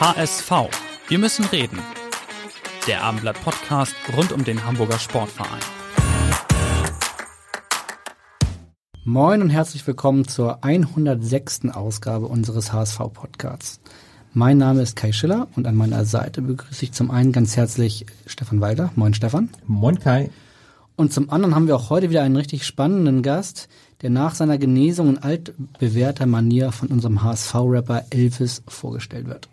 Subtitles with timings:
[0.00, 0.52] HSV.
[1.08, 1.76] Wir müssen reden.
[2.86, 5.58] Der Abendblatt Podcast rund um den Hamburger Sportverein.
[9.04, 11.70] Moin und herzlich willkommen zur 106.
[11.72, 13.80] Ausgabe unseres HSV Podcasts.
[14.32, 18.06] Mein Name ist Kai Schiller und an meiner Seite begrüße ich zum einen ganz herzlich
[18.26, 18.92] Stefan Walder.
[18.94, 19.48] Moin Stefan.
[19.66, 20.30] Moin Kai.
[20.94, 23.68] Und zum anderen haben wir auch heute wieder einen richtig spannenden Gast,
[24.02, 29.48] der nach seiner Genesung in altbewährter Manier von unserem HSV-Rapper Elvis vorgestellt wird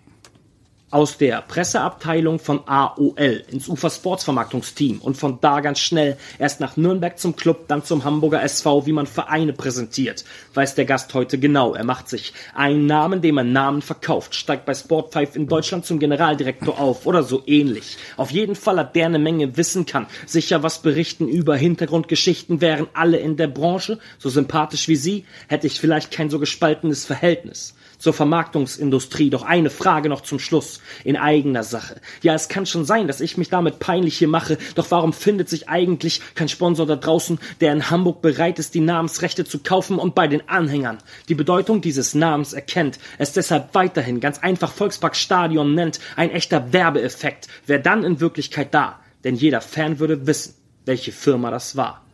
[0.92, 6.60] aus der Presseabteilung von AOL ins Ufer Sports Vermarktungsteam und von da ganz schnell erst
[6.60, 11.14] nach Nürnberg zum Club, dann zum Hamburger SV, wie man Vereine präsentiert, weiß der Gast
[11.16, 11.74] heute genau.
[11.74, 15.86] Er macht sich einen Namen, dem er Namen verkauft, steigt bei Sport 5 in Deutschland
[15.86, 17.98] zum Generaldirektor auf oder so ähnlich.
[18.16, 22.88] Auf jeden Fall hat der eine Menge Wissen kann, sicher was berichten über Hintergrundgeschichten, wären
[22.94, 27.74] alle in der Branche so sympathisch wie Sie, hätte ich vielleicht kein so gespaltenes Verhältnis
[28.06, 29.32] zur Vermarktungsindustrie.
[29.32, 31.96] Doch eine Frage noch zum Schluss in eigener Sache.
[32.22, 35.50] Ja, es kann schon sein, dass ich mich damit peinlich hier mache, doch warum findet
[35.50, 39.98] sich eigentlich kein Sponsor da draußen, der in Hamburg bereit ist, die Namensrechte zu kaufen
[39.98, 45.74] und bei den Anhängern die Bedeutung dieses Namens erkennt, es deshalb weiterhin ganz einfach Volksparkstadion
[45.74, 50.54] nennt, ein echter Werbeeffekt, wäre dann in Wirklichkeit da, denn jeder Fan würde wissen,
[50.86, 52.05] welche Firma das war.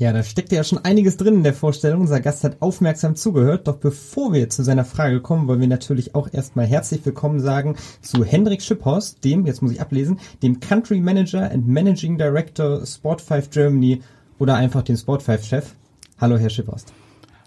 [0.00, 2.00] Ja, da steckt ja schon einiges drin in der Vorstellung.
[2.00, 3.68] Unser Gast hat aufmerksam zugehört.
[3.68, 7.76] Doch bevor wir zu seiner Frage kommen, wollen wir natürlich auch erstmal herzlich willkommen sagen
[8.00, 13.20] zu Hendrik Schipphorst, dem, jetzt muss ich ablesen, dem Country Manager and Managing Director Sport
[13.20, 14.00] 5 Germany
[14.38, 15.74] oder einfach dem Sport 5 Chef.
[16.18, 16.94] Hallo, Herr Schipphorst.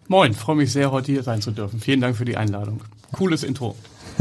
[0.07, 1.79] Moin, freue mich sehr, heute hier sein zu dürfen.
[1.79, 2.81] Vielen Dank für die Einladung.
[3.13, 3.75] Cooles Intro.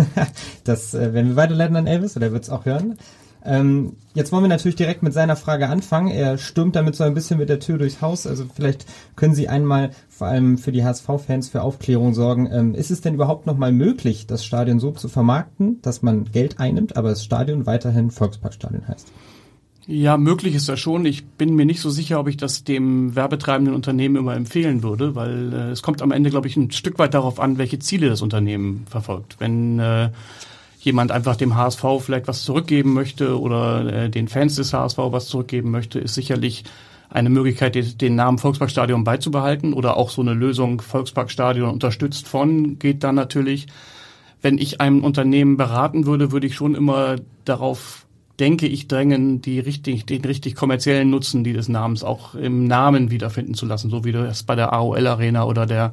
[0.64, 2.96] das äh, werden wir weiterleiten an Elvis, oder er wird es auch hören.
[3.44, 6.08] Ähm, jetzt wollen wir natürlich direkt mit seiner Frage anfangen.
[6.08, 8.26] Er stürmt damit so ein bisschen mit der Tür durchs Haus.
[8.26, 8.86] Also vielleicht
[9.16, 12.48] können Sie einmal vor allem für die HSV-Fans für Aufklärung sorgen.
[12.52, 16.24] Ähm, ist es denn überhaupt noch mal möglich, das Stadion so zu vermarkten, dass man
[16.26, 19.08] Geld einnimmt, aber das Stadion weiterhin Volksparkstadion heißt?
[19.86, 21.04] Ja, möglich ist das schon.
[21.06, 25.16] Ich bin mir nicht so sicher, ob ich das dem werbetreibenden Unternehmen immer empfehlen würde,
[25.16, 28.08] weil äh, es kommt am Ende, glaube ich, ein Stück weit darauf an, welche Ziele
[28.08, 29.36] das Unternehmen verfolgt.
[29.40, 30.10] Wenn äh,
[30.82, 35.26] jemand einfach dem HSV vielleicht was zurückgeben möchte oder äh, den Fans des HSV was
[35.26, 36.64] zurückgeben möchte, ist sicherlich
[37.08, 43.04] eine Möglichkeit, den, Namen Volksparkstadion beizubehalten oder auch so eine Lösung Volksparkstadion unterstützt von geht
[43.04, 43.66] dann natürlich.
[44.40, 48.06] Wenn ich einem Unternehmen beraten würde, würde ich schon immer darauf
[48.40, 53.54] denke ich, drängen, die richtig, den richtig kommerziellen Nutzen dieses Namens auch im Namen wiederfinden
[53.54, 55.92] zu lassen, so wie wir es bei der AOL Arena oder der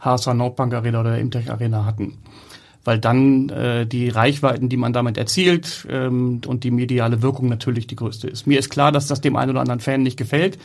[0.00, 2.18] HSV Nordbank Arena oder der Imtech Arena hatten
[2.86, 7.86] weil dann äh, die Reichweiten, die man damit erzielt ähm, und die mediale Wirkung natürlich
[7.86, 8.46] die größte ist.
[8.46, 10.58] Mir ist klar, dass das dem einen oder anderen Fan nicht gefällt.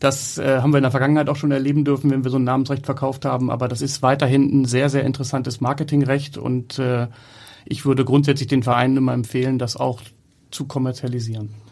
[0.00, 2.44] Das äh, haben wir in der Vergangenheit auch schon erleben dürfen, wenn wir so ein
[2.44, 3.50] Namensrecht verkauft haben.
[3.50, 7.08] Aber das ist weiterhin ein sehr, sehr interessantes Marketingrecht und äh,
[7.64, 10.02] ich würde grundsätzlich den Vereinen immer empfehlen, das auch
[10.50, 11.63] zu kommerzialisieren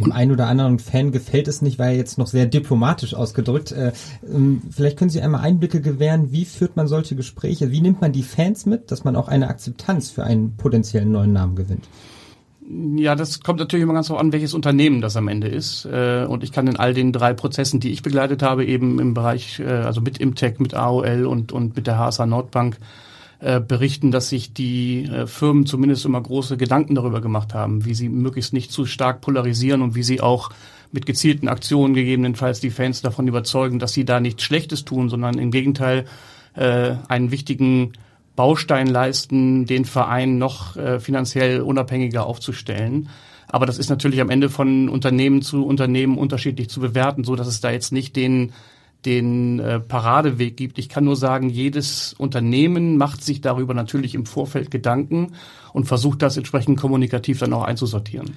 [0.00, 3.72] dem einen oder anderen Fan gefällt es nicht, weil er jetzt noch sehr diplomatisch ausgedrückt.
[3.72, 3.92] Äh,
[4.26, 7.70] ähm, vielleicht können Sie einmal Einblicke gewähren, wie führt man solche Gespräche?
[7.70, 11.32] Wie nimmt man die Fans mit, dass man auch eine Akzeptanz für einen potenziellen neuen
[11.32, 11.88] Namen gewinnt?
[12.96, 15.86] Ja, das kommt natürlich immer ganz darauf an, welches Unternehmen das am Ende ist.
[15.86, 19.12] Äh, und ich kann in all den drei Prozessen, die ich begleitet habe, eben im
[19.12, 22.78] Bereich, äh, also mit Imtech, mit AOL und, und mit der HSA Nordbank,
[23.40, 27.94] äh, berichten, dass sich die äh, Firmen zumindest immer große Gedanken darüber gemacht haben, wie
[27.94, 30.50] sie möglichst nicht zu stark polarisieren und wie sie auch
[30.92, 35.38] mit gezielten Aktionen gegebenenfalls die Fans davon überzeugen, dass sie da nichts Schlechtes tun, sondern
[35.38, 36.04] im Gegenteil
[36.54, 37.92] äh, einen wichtigen
[38.36, 43.08] Baustein leisten, den Verein noch äh, finanziell unabhängiger aufzustellen.
[43.48, 47.46] Aber das ist natürlich am Ende von Unternehmen zu Unternehmen unterschiedlich zu bewerten, so dass
[47.46, 48.52] es da jetzt nicht den
[49.04, 50.78] den äh, Paradeweg gibt.
[50.78, 55.32] Ich kann nur sagen, jedes Unternehmen macht sich darüber natürlich im Vorfeld Gedanken
[55.72, 58.32] und versucht das entsprechend kommunikativ dann auch einzusortieren.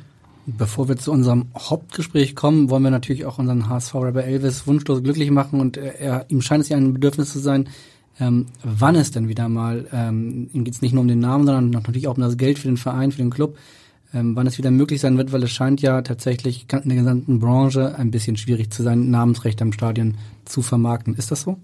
[0.46, 5.32] Bevor wir zu unserem Hauptgespräch kommen, wollen wir natürlich auch unseren HSV-Rapper Elvis wunschlos glücklich
[5.32, 7.70] machen und äh, er, ihm scheint es ja ein Bedürfnis zu sein,
[8.20, 11.46] ähm, wann es denn wieder mal, ähm, ihm geht es nicht nur um den Namen,
[11.46, 13.58] sondern natürlich auch um das Geld für den Verein, für den Club,
[14.14, 17.40] ähm, wann es wieder möglich sein wird, weil es scheint ja tatsächlich in der gesamten
[17.40, 20.16] Branche ein bisschen schwierig zu sein, Namensrechte am Stadion
[20.46, 21.16] zu vermarkten.
[21.16, 21.58] Ist das so?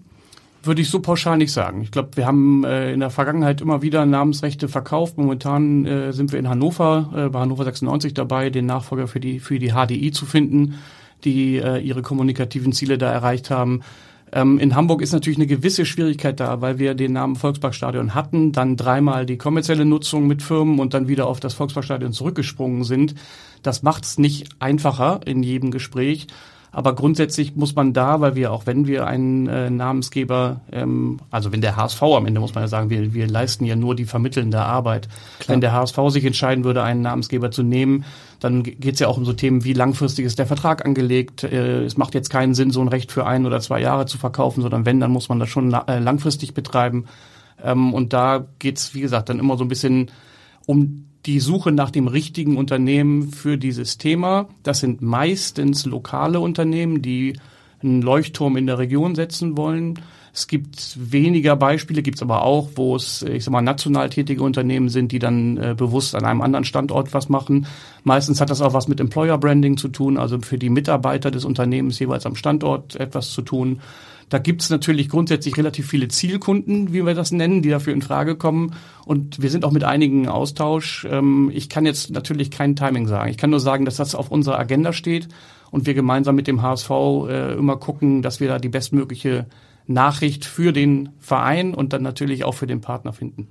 [0.62, 1.82] Würde ich so pauschal nicht sagen.
[1.84, 5.18] Ich glaube, wir haben äh, in der Vergangenheit immer wieder Namensrechte verkauft.
[5.18, 9.40] Momentan äh, sind wir in Hannover, äh, bei Hannover 96 dabei, den Nachfolger für die,
[9.40, 10.76] für die HDI zu finden,
[11.24, 13.82] die äh, ihre kommunikativen Ziele da erreicht haben.
[14.32, 18.52] Ähm, in Hamburg ist natürlich eine gewisse Schwierigkeit da, weil wir den Namen Volksparkstadion hatten,
[18.52, 23.16] dann dreimal die kommerzielle Nutzung mit Firmen und dann wieder auf das Volksparkstadion zurückgesprungen sind.
[23.64, 26.28] Das macht es nicht einfacher in jedem Gespräch.
[26.72, 31.52] Aber grundsätzlich muss man da, weil wir auch wenn wir einen äh, Namensgeber, ähm, also
[31.52, 34.06] wenn der HSV am Ende muss man ja sagen, wir, wir leisten ja nur die
[34.06, 35.10] vermittelnde Arbeit.
[35.40, 35.56] Klar.
[35.56, 38.06] Wenn der HSV sich entscheiden würde, einen Namensgeber zu nehmen,
[38.40, 41.44] dann geht es ja auch um so Themen wie langfristig ist der Vertrag angelegt.
[41.44, 44.18] Äh, es macht jetzt keinen Sinn, so ein Recht für ein oder zwei Jahre zu
[44.18, 47.06] verkaufen, sondern wenn, dann muss man das schon äh, langfristig betreiben.
[47.64, 50.12] Ähm, und da geht's, wie gesagt, dann immer so ein bisschen
[50.66, 54.48] um die Suche nach dem richtigen Unternehmen für dieses Thema.
[54.64, 57.38] Das sind meistens lokale Unternehmen, die
[57.84, 60.00] einen Leuchtturm in der Region setzen wollen.
[60.34, 64.44] Es gibt weniger Beispiele, gibt es aber auch, wo es, ich sag mal, national tätige
[64.44, 67.68] Unternehmen sind, die dann äh, bewusst an einem anderen Standort was machen.
[68.04, 71.46] Meistens hat das auch was mit Employer Branding zu tun, also für die Mitarbeiter des
[71.46, 73.80] Unternehmens jeweils am Standort etwas zu tun.
[74.30, 78.04] Da gibt es natürlich grundsätzlich relativ viele Zielkunden, wie wir das nennen, die dafür in
[78.04, 78.76] Frage kommen.
[79.06, 81.08] Und wir sind auch mit einigen im Austausch.
[81.10, 83.32] Ähm, ich kann jetzt natürlich kein Timing sagen.
[83.32, 85.28] Ich kann nur sagen, dass das auf unserer Agenda steht
[85.72, 86.92] und wir gemeinsam mit dem HSV
[87.28, 89.48] äh, immer gucken, dass wir da die bestmögliche
[89.90, 93.48] Nachricht für den Verein und dann natürlich auch für den Partner finden.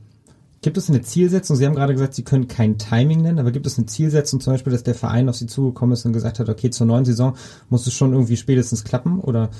[0.60, 1.54] Gibt es eine Zielsetzung?
[1.54, 4.54] Sie haben gerade gesagt, Sie können kein Timing nennen, aber gibt es eine Zielsetzung, zum
[4.54, 7.36] Beispiel, dass der Verein auf Sie zugekommen ist und gesagt hat, okay, zur neuen Saison
[7.70, 9.50] muss es schon irgendwie spätestens klappen oder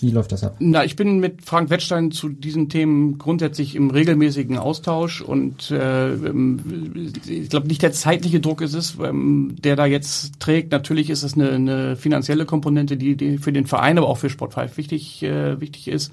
[0.00, 0.56] wie läuft das ab?
[0.58, 6.14] Na, ich bin mit Frank Wettstein zu diesen Themen grundsätzlich im regelmäßigen Austausch und äh,
[6.14, 10.72] ähm, ich glaube nicht der zeitliche Druck ist es, ähm, der da jetzt trägt.
[10.72, 14.30] Natürlich ist es eine, eine finanzielle Komponente, die, die für den Verein, aber auch für
[14.30, 16.12] Sport 5 wichtig, äh, wichtig ist.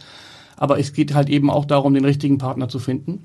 [0.58, 3.24] Aber es geht halt eben auch darum, den richtigen Partner zu finden.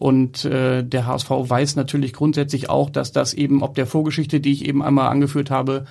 [0.00, 4.52] Und äh, der HSV weiß natürlich grundsätzlich auch, dass das eben, ob der Vorgeschichte, die
[4.52, 5.84] ich eben einmal angeführt habe,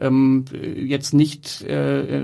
[0.00, 2.22] ähm, jetzt nicht äh,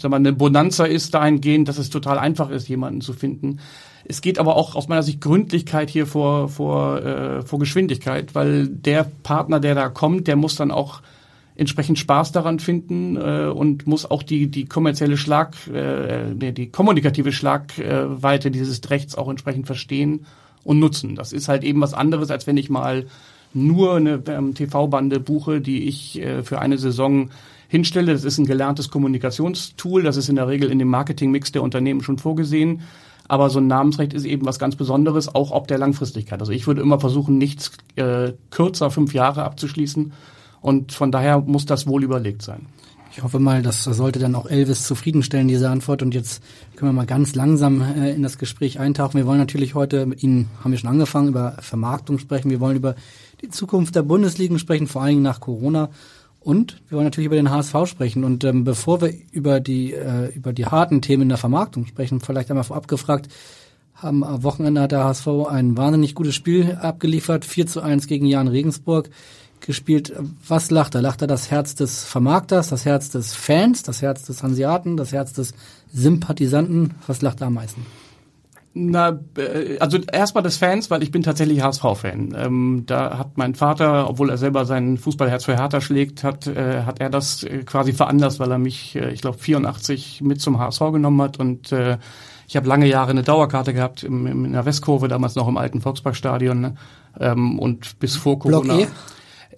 [0.00, 3.60] sag mal, eine Bonanza ist dahingehend, dass es total einfach ist, jemanden zu finden.
[4.06, 8.66] Es geht aber auch aus meiner Sicht Gründlichkeit hier vor, vor, äh, vor Geschwindigkeit, weil
[8.66, 11.02] der Partner, der da kommt, der muss dann auch
[11.54, 17.30] entsprechend Spaß daran finden äh, und muss auch die die kommerzielle Schlag äh, die kommunikative
[17.30, 20.24] Schlagweite dieses Rechts auch entsprechend verstehen
[20.68, 21.14] und nutzen.
[21.14, 23.06] Das ist halt eben was anderes, als wenn ich mal
[23.54, 27.30] nur eine ähm, TV-Bande buche, die ich äh, für eine Saison
[27.68, 28.12] hinstelle.
[28.12, 30.02] Das ist ein gelerntes Kommunikationstool.
[30.02, 32.82] Das ist in der Regel in dem Marketingmix der Unternehmen schon vorgesehen.
[33.28, 36.38] Aber so ein Namensrecht ist eben was ganz Besonderes, auch ob der Langfristigkeit.
[36.38, 40.12] Also ich würde immer versuchen, nichts äh, kürzer fünf Jahre abzuschließen.
[40.60, 42.66] Und von daher muss das wohl überlegt sein.
[43.18, 46.02] Ich hoffe mal, das sollte dann auch Elvis zufriedenstellen, diese Antwort.
[46.02, 46.40] Und jetzt
[46.76, 49.18] können wir mal ganz langsam äh, in das Gespräch eintauchen.
[49.18, 52.48] Wir wollen natürlich heute mit Ihnen, haben wir schon angefangen, über Vermarktung sprechen.
[52.48, 52.94] Wir wollen über
[53.42, 55.90] die Zukunft der Bundesligen sprechen, vor allen Dingen nach Corona.
[56.38, 58.22] Und wir wollen natürlich über den HSV sprechen.
[58.22, 62.20] Und ähm, bevor wir über die, äh, über die harten Themen in der Vermarktung sprechen,
[62.20, 63.26] vielleicht einmal vorab gefragt,
[63.96, 68.26] haben am Wochenende hat der HSV ein wahnsinnig gutes Spiel abgeliefert, 4 zu 1 gegen
[68.26, 69.10] Jan Regensburg
[69.60, 70.12] gespielt.
[70.46, 71.02] Was lacht er?
[71.02, 75.12] Lacht er das Herz des Vermarkters, das Herz des Fans, das Herz des Hanseaten, das
[75.12, 75.54] Herz des
[75.92, 76.94] Sympathisanten?
[77.06, 77.86] Was lacht er am meisten?
[78.74, 82.34] Na, äh, also erstmal des Fans, weil ich bin tatsächlich HSV-Fan.
[82.36, 86.82] Ähm, da hat mein Vater, obwohl er selber sein Fußballherz für Hertha schlägt, hat, äh,
[86.84, 90.58] hat er das äh, quasi veranlasst, weil er mich, äh, ich glaube, 84 mit zum
[90.58, 91.98] HSV genommen hat und äh,
[92.46, 95.58] ich habe lange Jahre eine Dauerkarte gehabt im, im, in der Westkurve, damals noch im
[95.58, 96.74] alten Volksparkstadion ne?
[97.18, 98.74] ähm, und bis vor Corona.
[98.74, 98.86] Block E?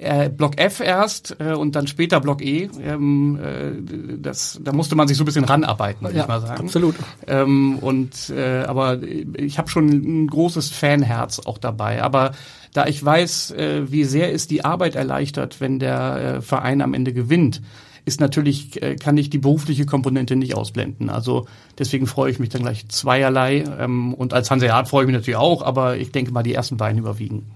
[0.00, 2.70] Äh, Block F erst äh, und dann später Block E.
[2.82, 6.40] Ähm, äh, das, da musste man sich so ein bisschen ranarbeiten, würde ja, ich mal
[6.40, 6.64] sagen.
[6.64, 6.94] Absolut.
[7.26, 12.02] Ähm, und äh, aber ich habe schon ein großes Fanherz auch dabei.
[12.02, 12.32] Aber
[12.72, 16.94] da ich weiß, äh, wie sehr es die Arbeit erleichtert, wenn der äh, Verein am
[16.94, 17.60] Ende gewinnt,
[18.04, 21.10] ist natürlich, äh, kann ich die berufliche Komponente nicht ausblenden.
[21.10, 21.46] Also
[21.78, 23.64] deswegen freue ich mich dann gleich zweierlei.
[23.78, 26.76] Ähm, und als Hanseat freue ich mich natürlich auch, aber ich denke mal, die ersten
[26.76, 27.46] beiden überwiegen.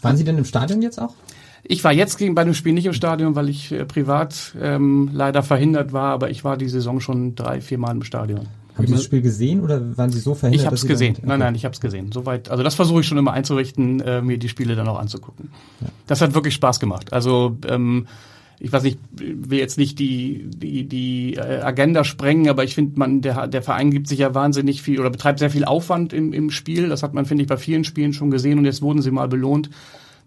[0.00, 1.14] Waren Sie denn im Stadion jetzt auch?
[1.64, 5.10] Ich war jetzt gegen bei dem Spiel nicht im Stadion, weil ich äh, privat ähm,
[5.12, 8.48] leider verhindert war, aber ich war die Saison schon drei, vier Mal im Stadion.
[8.76, 10.62] Haben Sie das Spiel gesehen oder waren Sie so verhindert?
[10.62, 11.14] Ich habe es gesehen.
[11.16, 11.26] Okay.
[11.26, 12.10] Nein, nein, ich habe es gesehen.
[12.10, 12.50] Soweit.
[12.50, 15.50] Also das versuche ich schon immer einzurichten, äh, mir die Spiele dann auch anzugucken.
[15.80, 15.88] Ja.
[16.06, 17.12] Das hat wirklich Spaß gemacht.
[17.12, 18.06] Also ähm,
[18.58, 22.98] ich weiß nicht, will jetzt nicht die die die äh, Agenda sprengen, aber ich finde,
[22.98, 26.32] man der der Verein gibt sich ja wahnsinnig viel oder betreibt sehr viel Aufwand im
[26.32, 26.88] im Spiel.
[26.88, 29.28] Das hat man finde ich bei vielen Spielen schon gesehen und jetzt wurden sie mal
[29.28, 29.68] belohnt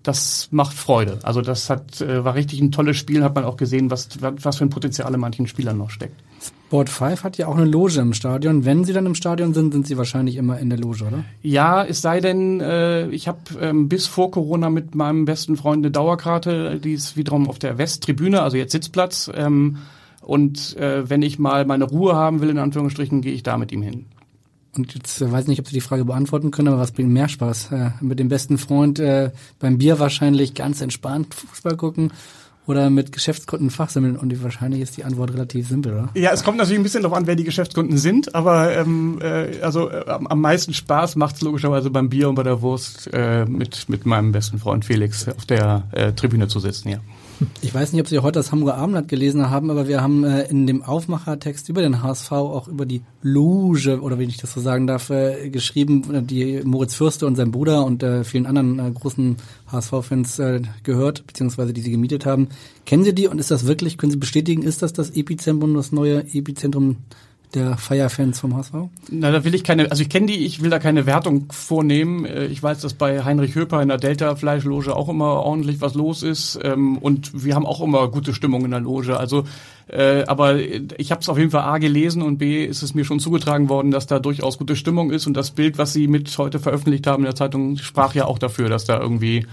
[0.07, 1.19] das macht Freude.
[1.23, 4.57] Also das hat äh, war richtig ein tolles Spiel, hat man auch gesehen, was was
[4.57, 6.21] für ein Potenzial in manchen Spielern noch steckt.
[6.75, 8.65] Sport 5 hat ja auch eine Loge im Stadion.
[8.65, 11.23] Wenn Sie dann im Stadion sind, sind Sie wahrscheinlich immer in der Loge, oder?
[11.41, 15.85] Ja, es sei denn, äh, ich habe ähm, bis vor Corona mit meinem besten Freund
[15.85, 19.31] eine Dauerkarte, die ist wiederum auf der Westtribüne, also jetzt Sitzplatz.
[19.33, 19.77] Ähm,
[20.21, 23.71] und äh, wenn ich mal meine Ruhe haben will, in Anführungsstrichen, gehe ich da mit
[23.71, 24.07] ihm hin.
[24.77, 27.09] Und jetzt äh, weiß ich nicht, ob Sie die Frage beantworten können, aber was bringt
[27.09, 27.71] mehr Spaß?
[27.71, 32.11] Äh, mit dem besten Freund äh, beim Bier wahrscheinlich ganz entspannt Fußball gucken
[32.67, 34.15] oder mit Geschäftskunden fachsimmeln?
[34.17, 36.09] Und wahrscheinlich ist die Antwort relativ simpel, oder?
[36.15, 39.61] Ja, es kommt natürlich ein bisschen darauf an, wer die Geschäftskunden sind, aber ähm, äh,
[39.61, 43.87] also äh, am meisten Spaß macht's logischerweise beim Bier und bei der Wurst äh, mit,
[43.89, 46.99] mit meinem besten Freund Felix auf der äh, Tribüne zu sitzen, ja.
[47.61, 50.43] Ich weiß nicht, ob Sie heute das Hamburger Abendblatt gelesen haben, aber wir haben äh,
[50.43, 54.61] in dem Aufmachertext über den HSV auch über die Loge, oder wenn ich das so
[54.61, 58.91] sagen darf, äh, geschrieben, die Moritz Fürste und sein Bruder und äh, vielen anderen äh,
[58.91, 59.37] großen
[59.71, 62.49] HSV-Fans äh, gehört, beziehungsweise die sie gemietet haben.
[62.85, 65.91] Kennen Sie die und ist das wirklich, können Sie bestätigen, ist das das Epizentrum, das
[65.91, 66.97] neue Epizentrum
[67.53, 68.73] der Feierfans vom HSV?
[69.09, 72.25] Na, da will ich keine, also ich kenne die, ich will da keine Wertung vornehmen.
[72.25, 75.93] Äh, ich weiß, dass bei Heinrich Höper in der Delta Fleischloge auch immer ordentlich was
[75.93, 79.17] los ist ähm, und wir haben auch immer gute Stimmung in der Loge.
[79.17, 79.43] Also,
[79.87, 83.05] äh, aber ich habe es auf jeden Fall A gelesen und B ist es mir
[83.05, 86.35] schon zugetragen worden, dass da durchaus gute Stimmung ist und das Bild, was Sie mit
[86.37, 89.45] heute veröffentlicht haben in der Zeitung, sprach ja auch dafür, dass da irgendwie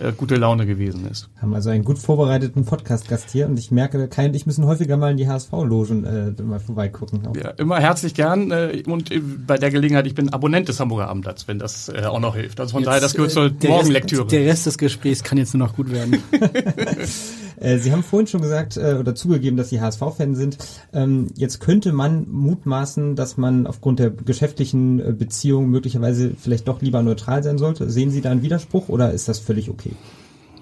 [0.00, 1.28] äh, gute Laune gewesen ist.
[1.40, 4.96] Haben also einen gut vorbereiteten Podcast-Gast hier und ich merke, Kai und ich müssen häufiger
[4.96, 7.22] mal in die HSV-Logen äh, mal vorbeigucken.
[7.36, 11.08] Ja, immer herzlich gern äh, und äh, bei der Gelegenheit, ich bin Abonnent des Hamburger
[11.08, 12.60] Abendblatts, wenn das äh, auch noch hilft.
[12.60, 14.26] Also von jetzt, daher, das gehört zur Morgenlektüre.
[14.26, 16.22] Der Rest des Gesprächs kann jetzt nur noch gut werden.
[17.60, 20.58] Äh, Sie haben vorhin schon gesagt äh, oder zugegeben, dass Sie HSV-Fan sind.
[20.92, 26.80] Ähm, jetzt könnte man mutmaßen, dass man aufgrund der geschäftlichen äh, Beziehung möglicherweise vielleicht doch
[26.80, 27.90] lieber neutral sein sollte.
[27.90, 29.89] Sehen Sie da einen Widerspruch oder ist das völlig okay?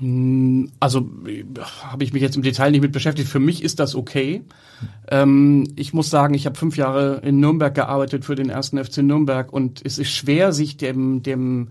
[0.00, 1.08] Hm, also
[1.82, 3.28] habe ich mich jetzt im Detail nicht mit beschäftigt.
[3.28, 4.42] Für mich ist das okay.
[5.11, 8.99] Ähm, ich muss sagen, ich habe fünf Jahre in Nürnberg gearbeitet für den ersten FC
[8.99, 11.68] Nürnberg und es ist schwer, sich dem, dem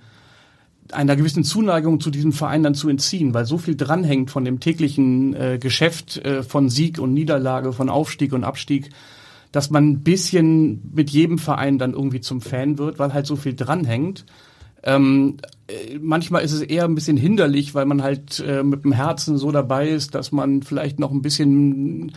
[0.92, 4.60] einer gewissen Zuneigung zu diesem Verein dann zu entziehen, weil so viel dranhängt von dem
[4.60, 8.90] täglichen äh, Geschäft äh, von Sieg und Niederlage, von Aufstieg und Abstieg,
[9.52, 13.36] dass man ein bisschen mit jedem Verein dann irgendwie zum Fan wird, weil halt so
[13.36, 14.26] viel dranhängt.
[14.88, 15.36] Ähm,
[15.68, 19.38] äh, manchmal ist es eher ein bisschen hinderlich, weil man halt äh, mit dem Herzen
[19.38, 22.14] so dabei ist, dass man vielleicht noch ein bisschen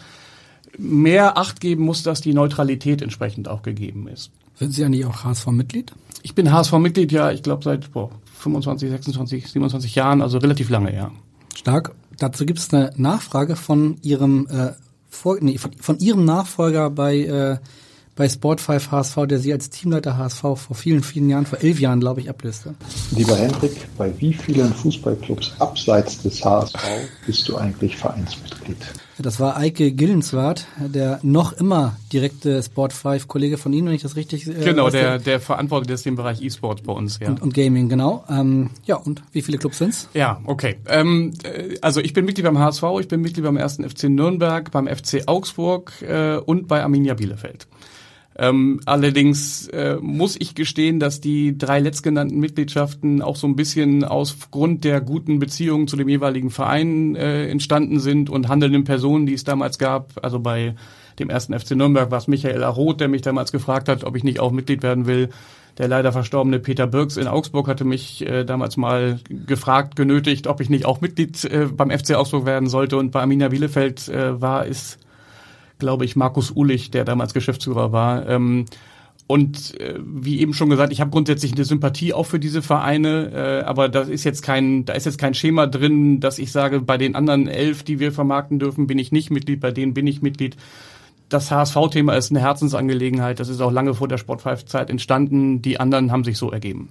[0.78, 4.30] mehr Acht geben muss, dass die Neutralität entsprechend auch gegeben ist.
[4.54, 5.92] Sind Sie eigentlich auch HSV-Mitglied?
[6.22, 10.94] Ich bin HSV-Mitglied, ja, ich glaube seit boah, 25, 26, 27 Jahren, also relativ lange,
[10.94, 11.10] ja.
[11.56, 11.94] Stark.
[12.18, 14.72] Dazu gibt es eine Nachfrage von Ihrem äh,
[15.08, 17.58] Vor nee, von, von Ihrem Nachfolger bei äh,
[18.20, 21.80] bei Sport 5 HSV, der Sie als Teamleiter HSV vor vielen, vielen Jahren, vor elf
[21.80, 22.74] Jahren, glaube ich, ablöste.
[23.16, 26.76] Lieber Hendrik, bei wie vielen Fußballclubs abseits des HSV
[27.24, 28.76] bist du eigentlich Vereinsmitglied?
[29.16, 34.02] Das war Eike Gillenswart, der noch immer direkte Sport 5 Kollege von Ihnen, wenn ich
[34.02, 37.28] das richtig äh, Genau, der, der verantwortet ist den Bereich E-Sports bei uns, ja.
[37.28, 38.24] Und, und Gaming, genau.
[38.28, 40.10] Ähm, ja, und wie viele Clubs sind's?
[40.12, 40.76] Ja, okay.
[40.88, 44.70] Ähm, äh, also ich bin Mitglied beim HSV, ich bin Mitglied beim ersten FC Nürnberg,
[44.70, 47.66] beim FC Augsburg äh, und bei Arminia Bielefeld.
[48.42, 54.02] Ähm, allerdings äh, muss ich gestehen, dass die drei letztgenannten Mitgliedschaften auch so ein bisschen
[54.02, 59.26] aus Grund der guten Beziehungen zu dem jeweiligen Verein äh, entstanden sind und handelnden Personen,
[59.26, 60.12] die es damals gab.
[60.22, 60.74] Also bei
[61.18, 64.24] dem ersten FC Nürnberg war es Michael Aroth, der mich damals gefragt hat, ob ich
[64.24, 65.28] nicht auch Mitglied werden will.
[65.76, 70.62] Der leider verstorbene Peter Birks in Augsburg hatte mich äh, damals mal gefragt, genötigt, ob
[70.62, 72.96] ich nicht auch Mitglied äh, beim FC Augsburg werden sollte.
[72.96, 74.96] Und bei Arminia Bielefeld äh, war es
[75.80, 78.28] glaube ich, Markus Ulich, der damals Geschäftsführer war.
[78.28, 78.66] Ähm,
[79.26, 83.30] und äh, wie eben schon gesagt, ich habe grundsätzlich eine Sympathie auch für diese Vereine,
[83.32, 86.80] äh, aber das ist jetzt kein, da ist jetzt kein Schema drin, dass ich sage,
[86.80, 90.08] bei den anderen elf, die wir vermarkten dürfen, bin ich nicht Mitglied, bei denen bin
[90.08, 90.56] ich Mitglied.
[91.28, 95.62] Das HSV-Thema ist eine Herzensangelegenheit, das ist auch lange vor der Sport-5-Zeit entstanden.
[95.62, 96.88] Die anderen haben sich so ergeben.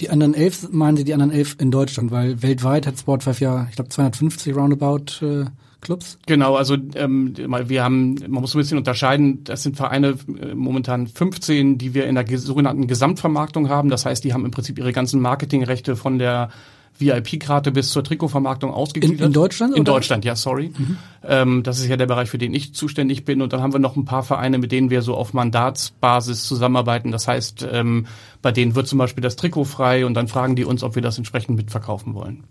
[0.00, 3.40] Die anderen elf, meinen Sie die anderen elf in Deutschland, weil weltweit hat Sport 5
[3.40, 5.44] ja, ich glaube, 250 roundabout äh,
[5.84, 6.18] Clubs?
[6.26, 11.06] Genau, also ähm, wir haben, man muss ein bisschen unterscheiden, das sind Vereine äh, momentan
[11.06, 13.88] 15, die wir in der sogenannten Gesamtvermarktung haben.
[13.88, 16.50] Das heißt, die haben im Prinzip ihre ganzen Marketingrechte von der
[16.98, 19.20] VIP-Karte bis zur Trikotvermarktung ausgegliedert.
[19.20, 19.74] In, in Deutschland?
[19.74, 19.92] In oder?
[19.92, 20.72] Deutschland, ja, sorry.
[20.76, 20.96] Mhm.
[21.24, 23.42] Ähm, das ist ja der Bereich, für den ich zuständig bin.
[23.42, 27.10] Und dann haben wir noch ein paar Vereine, mit denen wir so auf Mandatsbasis zusammenarbeiten.
[27.10, 28.06] Das heißt, ähm,
[28.42, 31.02] bei denen wird zum Beispiel das Trikot frei und dann fragen die uns, ob wir
[31.02, 32.44] das entsprechend mitverkaufen wollen.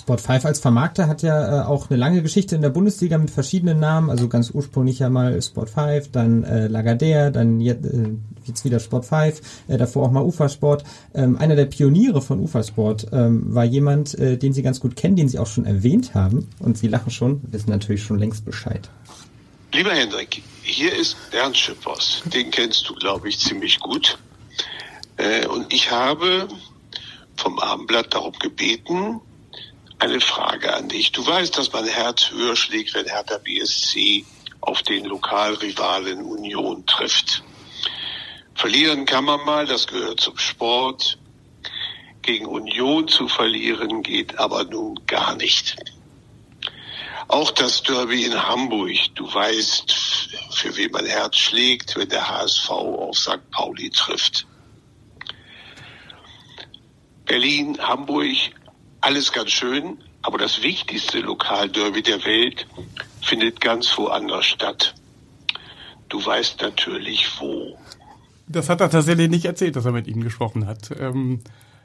[0.00, 3.30] Sport 5 als Vermarkter hat ja äh, auch eine lange Geschichte in der Bundesliga mit
[3.30, 8.08] verschiedenen Namen, also ganz ursprünglich ja mal Sport 5, dann äh, Lagardère, dann jetzt, äh,
[8.46, 10.84] jetzt wieder Sport 5, äh, davor auch mal Ufersport.
[11.14, 15.16] Ähm, einer der Pioniere von Ufersport ähm, war jemand, äh, den Sie ganz gut kennen,
[15.16, 18.88] den Sie auch schon erwähnt haben und Sie lachen schon, wissen natürlich schon längst Bescheid.
[19.72, 22.22] Lieber Hendrik, hier ist Bernd Schippers.
[22.24, 24.18] Den kennst du, glaube ich, ziemlich gut.
[25.18, 26.48] Äh, und ich habe
[27.36, 29.20] vom Abendblatt darum gebeten,
[30.00, 31.12] eine Frage an dich.
[31.12, 34.24] Du weißt, dass mein Herz höher schlägt, wenn Hertha BSC
[34.60, 37.42] auf den Lokalrivalen Union trifft.
[38.54, 41.18] Verlieren kann man mal, das gehört zum Sport.
[42.22, 45.76] Gegen Union zu verlieren geht aber nun gar nicht.
[47.28, 48.96] Auch das Derby in Hamburg.
[49.14, 49.92] Du weißt,
[50.50, 53.50] für wen mein Herz schlägt, wenn der HSV auf St.
[53.50, 54.46] Pauli trifft.
[57.24, 58.36] Berlin, Hamburg,
[59.00, 62.66] alles ganz schön, aber das wichtigste Lokalderby der Welt
[63.22, 64.94] findet ganz woanders statt.
[66.08, 67.78] Du weißt natürlich wo.
[68.48, 70.90] Das hat er tatsächlich nicht erzählt, dass er mit Ihnen gesprochen hat.
[70.98, 71.40] Ähm,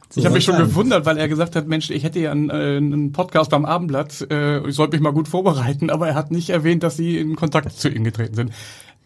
[0.09, 0.65] so ich habe mich schon sein.
[0.65, 4.27] gewundert, weil er gesagt hat, Mensch, ich hätte ja einen, äh, einen Podcast beim Abendblatt,
[4.29, 7.35] äh, ich sollte mich mal gut vorbereiten, aber er hat nicht erwähnt, dass Sie in
[7.35, 8.53] Kontakt zu ihm getreten sind.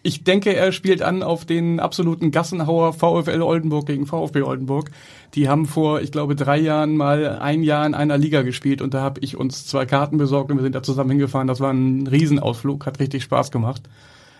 [0.02, 4.92] Ich denke, er spielt an auf den absoluten Gassenhauer VfL Oldenburg gegen VfB Oldenburg.
[5.36, 8.94] Die haben vor, ich glaube, drei Jahren mal ein Jahr in einer Liga gespielt und
[8.94, 11.48] da habe ich uns zwei Karten besorgt und wir sind da zusammen hingefahren.
[11.48, 13.84] Das war ein Riesenausflug, hat richtig Spaß gemacht.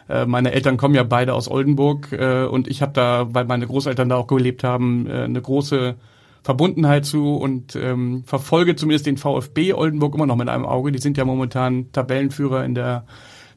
[0.08, 3.68] Äh, meine Eltern kommen ja beide aus Oldenburg äh, und ich habe da, weil meine
[3.68, 5.96] Großeltern da auch gelebt haben, äh, eine große
[6.42, 10.94] Verbundenheit zu und ähm, verfolge zumindest den VfB Oldenburg immer noch mit einem Auge.
[10.94, 13.04] Die sind ja momentan Tabellenführer in der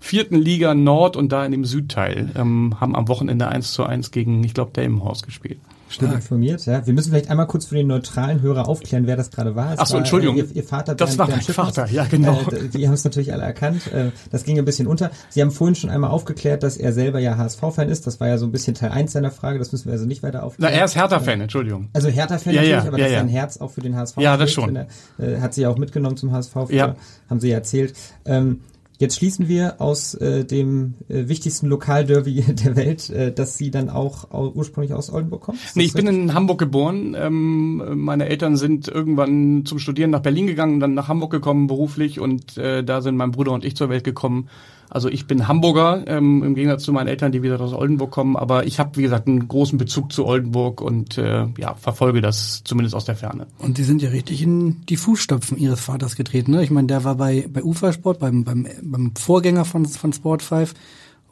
[0.03, 4.11] vierten Liga Nord und da in dem Südteil, ähm, haben am Wochenende 1 zu 1
[4.11, 5.59] gegen, ich glaube, Delmenhorst gespielt.
[5.89, 6.87] Stimmt informiert, ja.
[6.87, 9.75] Wir müssen vielleicht einmal kurz für den neutralen Hörer aufklären, wer das gerade war.
[9.77, 10.37] Ach so, Entschuldigung.
[10.37, 12.41] Äh, ihr, ihr, Vater, das war mein Vater, ja genau.
[12.51, 13.93] Äh, die haben es natürlich alle erkannt.
[13.93, 15.11] Äh, das ging ein bisschen unter.
[15.29, 18.07] Sie haben vorhin schon einmal aufgeklärt, dass er selber ja HSV-Fan ist.
[18.07, 19.59] Das war ja so ein bisschen Teil 1 seiner Frage.
[19.59, 20.73] Das müssen wir also nicht weiter aufklären.
[20.73, 21.91] Na, er ist Hertha-Fan, Entschuldigung.
[21.93, 23.19] Also Hertha-Fan ja, natürlich, ja, aber ja, das ja.
[23.19, 24.17] ist ein Herz auch für den HSV.
[24.17, 24.75] Ja, das schon.
[24.75, 24.87] Er,
[25.19, 26.57] äh, hat sie ja auch mitgenommen zum HSV.
[26.71, 26.97] Ja.
[27.29, 27.95] Haben sie ja erzählt.
[28.25, 28.61] Ähm,
[29.03, 33.91] Jetzt schließen wir aus äh, dem äh, wichtigsten Lokalderby der Welt, äh, dass Sie dann
[33.91, 35.59] auch au ursprünglich aus Oldenburg kommen?
[35.75, 37.17] Nee, ich bin in Hamburg geboren.
[37.19, 42.21] Ähm, meine Eltern sind irgendwann zum Studieren nach Berlin gegangen, dann nach Hamburg gekommen beruflich
[42.21, 44.49] und äh, da sind mein Bruder und ich zur Welt gekommen.
[44.93, 48.37] Also ich bin Hamburger, ähm, im Gegensatz zu meinen Eltern, die wieder aus Oldenburg kommen,
[48.37, 52.61] aber ich habe, wie gesagt, einen großen Bezug zu Oldenburg und äh, ja, verfolge das
[52.63, 53.47] zumindest aus der Ferne.
[53.57, 56.63] Und Sie sind ja richtig in die Fußstapfen Ihres Vaters getreten, ne?
[56.63, 60.75] Ich meine, der war bei, bei Ufersport, beim, beim, beim Vorgänger von, von Sport 5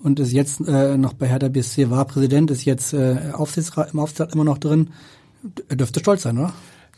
[0.03, 4.01] und ist jetzt äh, noch bei Hertha BSC, war Präsident, ist jetzt äh, Aufsichtsrat, im
[4.01, 4.90] Aufsichtsrat immer noch drin.
[5.68, 6.53] Er dürfte stolz sein, oder?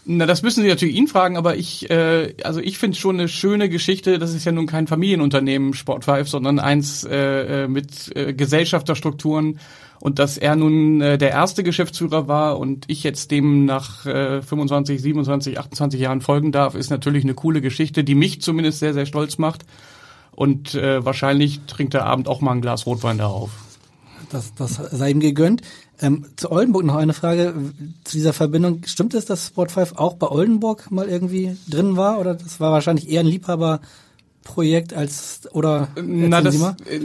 [0.05, 3.29] Na, das müssen Sie natürlich ihn fragen, aber ich, äh, also ich finde schon eine
[3.29, 4.18] schöne Geschichte.
[4.18, 9.61] Das ist ja nun kein Familienunternehmen Sport 5, sondern eins äh, mit äh, Gesellschafterstrukturen
[10.03, 14.42] und dass er nun äh, der erste Geschäftsführer war und ich jetzt dem nach äh,
[14.42, 18.94] 25, 27, 28 Jahren folgen darf, ist natürlich eine coole Geschichte, die mich zumindest sehr,
[18.94, 19.64] sehr stolz macht.
[20.35, 23.51] Und äh, wahrscheinlich trinkt er Abend auch mal ein Glas Rotwein darauf.
[24.31, 25.62] Das, das sei ihm gegönnt.
[26.01, 27.55] Ähm, zu Oldenburg noch eine Frage
[28.03, 28.83] zu dieser Verbindung.
[28.87, 32.18] Stimmt es, dass Sport 5 auch bei Oldenburg mal irgendwie drin war?
[32.18, 36.59] Oder das war wahrscheinlich eher ein Liebhaberprojekt als oder Na, das,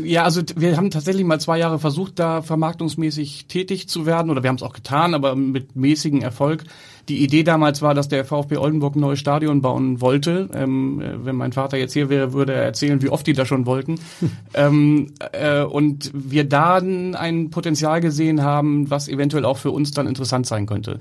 [0.03, 4.41] ja, also wir haben tatsächlich mal zwei Jahre versucht, da vermarktungsmäßig tätig zu werden, oder
[4.41, 6.63] wir haben es auch getan, aber mit mäßigem Erfolg.
[7.09, 10.49] Die Idee damals war, dass der VfB Oldenburg ein neues Stadion bauen wollte.
[10.53, 13.65] Ähm, wenn mein Vater jetzt hier wäre, würde er erzählen, wie oft die da schon
[13.65, 13.99] wollten.
[14.53, 20.07] ähm, äh, und wir dann ein Potenzial gesehen haben, was eventuell auch für uns dann
[20.07, 20.99] interessant sein könnte.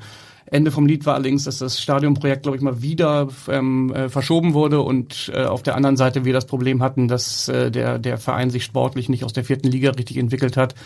[0.49, 4.55] Ende vom Lied war allerdings, dass das Stadionprojekt, glaube ich, mal wieder ähm, äh, verschoben
[4.55, 8.17] wurde und äh, auf der anderen Seite wir das Problem hatten, dass äh, der, der
[8.17, 10.77] Verein sich sportlich nicht aus der vierten Liga richtig entwickelt hat.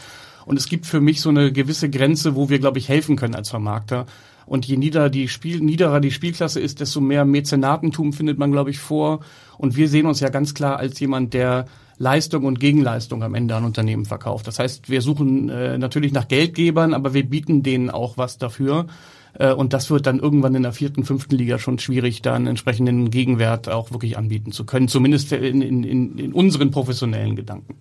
[0.47, 3.35] Und es gibt für mich so eine gewisse Grenze, wo wir, glaube ich, helfen können
[3.35, 4.07] als Vermarkter.
[4.51, 8.71] Und je nieder die Spiel, niederer die Spielklasse ist, desto mehr Mäzenatentum findet man, glaube
[8.71, 9.21] ich, vor.
[9.59, 11.67] Und wir sehen uns ja ganz klar als jemand, der
[11.99, 14.49] Leistung und Gegenleistung am Ende an Unternehmen verkauft.
[14.49, 18.89] Das heißt, wir suchen äh, natürlich nach Geldgebern, aber wir bieten denen auch was dafür.
[19.35, 22.49] Äh, und das wird dann irgendwann in der vierten, fünften Liga schon schwierig, da einen
[22.49, 24.89] entsprechenden Gegenwert auch wirklich anbieten zu können.
[24.89, 27.77] Zumindest in, in, in unseren professionellen Gedanken.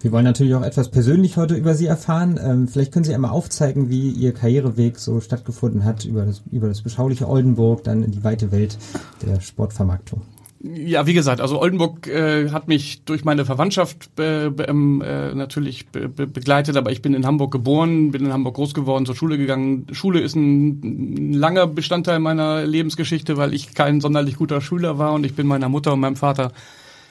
[0.00, 2.38] Wir wollen natürlich auch etwas persönlich heute über Sie erfahren.
[2.40, 6.68] Ähm, vielleicht können Sie einmal aufzeigen, wie Ihr Karriereweg so stattgefunden hat über das, über
[6.68, 8.78] das beschauliche Oldenburg, dann in die weite Welt
[9.26, 10.22] der Sportvermarktung.
[10.60, 15.88] Ja, wie gesagt, also Oldenburg äh, hat mich durch meine Verwandtschaft äh, ähm, äh, natürlich
[15.88, 19.14] be be begleitet, aber ich bin in Hamburg geboren, bin in Hamburg groß geworden, zur
[19.14, 19.86] Schule gegangen.
[19.92, 25.24] Schule ist ein langer Bestandteil meiner Lebensgeschichte, weil ich kein sonderlich guter Schüler war und
[25.24, 26.52] ich bin meiner Mutter und meinem Vater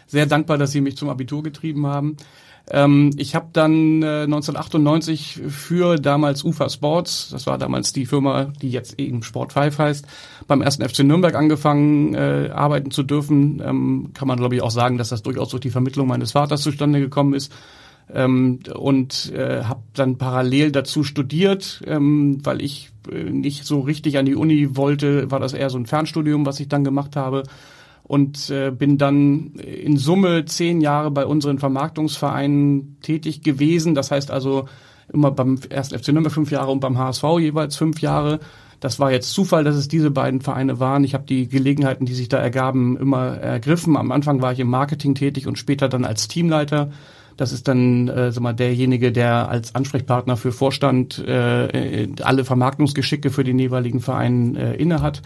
[0.08, 2.18] sehr dankbar, dass sie mich zum Abitur getrieben haben.
[2.70, 8.52] Ähm, ich habe dann äh, 1998 für damals UFA Sports, das war damals die Firma,
[8.62, 10.06] die jetzt eben Sport 5 heißt,
[10.48, 13.62] beim ersten FC Nürnberg angefangen, äh, arbeiten zu dürfen.
[13.66, 16.62] Ähm, kann man, glaube ich, auch sagen, dass das durchaus durch die Vermittlung meines Vaters
[16.62, 17.54] zustande gekommen ist.
[18.14, 24.18] Ähm, und äh, habe dann parallel dazu studiert, ähm, weil ich äh, nicht so richtig
[24.18, 27.44] an die Uni wollte, war das eher so ein Fernstudium, was ich dann gemacht habe
[28.08, 33.96] und äh, bin dann in Summe zehn Jahre bei unseren Vermarktungsvereinen tätig gewesen.
[33.96, 34.68] Das heißt also
[35.12, 38.40] immer beim ersten FC Nürnberg fünf Jahre und beim HSV jeweils fünf Jahre.
[38.80, 41.04] Das war jetzt Zufall, dass es diese beiden Vereine waren.
[41.04, 43.98] Ich habe die Gelegenheiten, die sich da ergaben, immer ergriffen.
[43.98, 46.92] Am Anfang war ich im Marketing tätig und später dann als Teamleiter.
[47.38, 53.32] Das ist dann äh, sag mal, derjenige, der als Ansprechpartner für Vorstand äh, alle Vermarktungsgeschicke
[53.32, 55.22] für den jeweiligen Verein äh, innehat.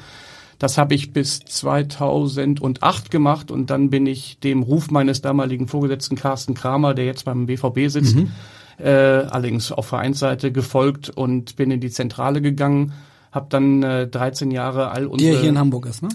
[0.62, 6.16] Das habe ich bis 2008 gemacht und dann bin ich dem Ruf meines damaligen Vorgesetzten
[6.16, 8.30] Carsten Kramer, der jetzt beim BVB sitzt, mhm.
[8.78, 12.94] äh, allerdings auf Vereinsseite gefolgt und bin in die Zentrale gegangen,
[13.32, 15.32] habe dann äh, 13 Jahre all unsere...
[15.32, 16.10] Der hier in Hamburg ist, ne?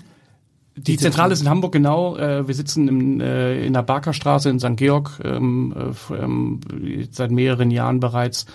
[0.76, 2.16] Die, die Zentrale ist in Hamburg, genau.
[2.16, 4.76] Äh, wir sitzen im, äh, in der Barkerstraße in St.
[4.76, 6.60] Georg ähm, äh, ähm,
[7.10, 8.46] seit mehreren Jahren bereits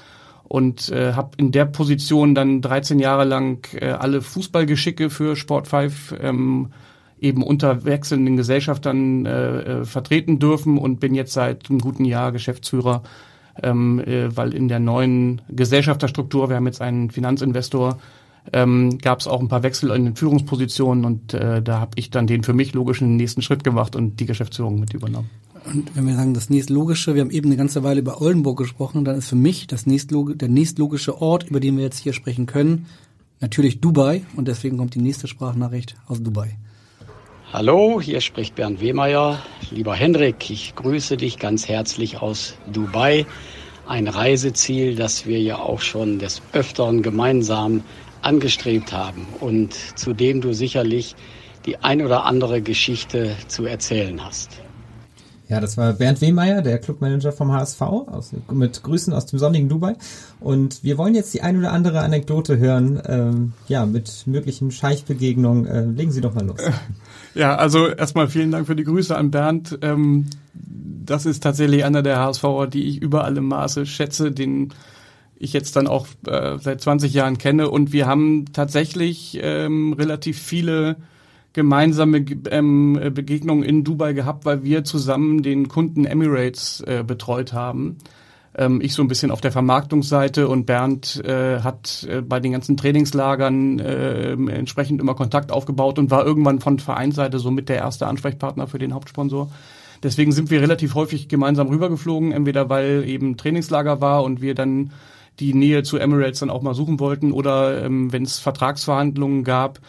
[0.52, 5.70] und äh, habe in der Position dann 13 Jahre lang äh, alle Fußballgeschicke für Sport
[5.70, 6.74] 5 ähm,
[7.22, 12.34] eben unter wechselnden Gesellschaftern äh, äh, vertreten dürfen und bin jetzt seit einem guten Jahr
[12.34, 13.02] Geschäftsführer,
[13.64, 18.00] ähm, äh, weil in der neuen Gesellschafterstruktur, wir haben jetzt einen Finanzinvestor,
[18.52, 22.10] ähm, gab es auch ein paar Wechsel in den Führungspositionen und äh, da habe ich
[22.10, 25.30] dann den für mich logischen nächsten Schritt gemacht und die Geschäftsführung mit übernommen.
[25.64, 29.06] Und wenn wir sagen, das nächstlogische, wir haben eben eine ganze Weile über Oldenburg gesprochen,
[29.06, 32.48] dann ist für mich das nächstlog der nächstlogische Ort, über den wir jetzt hier sprechen
[32.48, 32.88] können,
[33.40, 34.24] natürlich Dubai.
[34.36, 36.58] Und deswegen kommt die nächste Sprachnachricht aus Dubai.
[37.54, 39.40] Hallo, hier spricht Bernd Wehmeier.
[39.72, 43.26] Lieber Hendrik, ich grüße dich ganz herzlich aus Dubai.
[43.86, 47.84] Ein Reiseziel, das wir ja auch schon des Öfteren gemeinsam
[48.22, 51.16] angestrebt haben und zu dem du sicherlich
[51.66, 54.62] die ein oder andere Geschichte zu erzählen hast.
[55.52, 59.68] Ja, das war Bernd Wehmeier, der Clubmanager vom HSV, aus, mit Grüßen aus dem sonnigen
[59.68, 59.98] Dubai.
[60.40, 65.66] Und wir wollen jetzt die ein oder andere Anekdote hören, ähm, ja, mit möglichen Scheichbegegnungen.
[65.66, 66.62] Äh, legen Sie doch mal los.
[67.34, 69.80] Ja, also erstmal vielen Dank für die Grüße an Bernd.
[69.82, 74.74] Ähm, das ist tatsächlich einer der HSVer, die ich über alle Maße schätze, den
[75.38, 77.70] ich jetzt dann auch äh, seit 20 Jahren kenne.
[77.70, 80.98] Und wir haben tatsächlich ähm, relativ viele
[81.54, 87.98] gemeinsame ähm, Begegnungen in Dubai gehabt, weil wir zusammen den Kunden Emirates äh, betreut haben.
[88.56, 92.52] Ähm, ich so ein bisschen auf der Vermarktungsseite und Bernd äh, hat äh, bei den
[92.52, 97.78] ganzen Trainingslagern äh, entsprechend immer Kontakt aufgebaut und war irgendwann von Vereinsseite so mit der
[97.78, 99.50] erste Ansprechpartner für den Hauptsponsor.
[100.04, 104.92] Deswegen sind wir relativ häufig gemeinsam rübergeflogen, entweder weil eben Trainingslager war und wir dann
[105.40, 109.80] die Nähe zu Emirates dann auch mal suchen wollten oder ähm, wenn es Vertragsverhandlungen gab.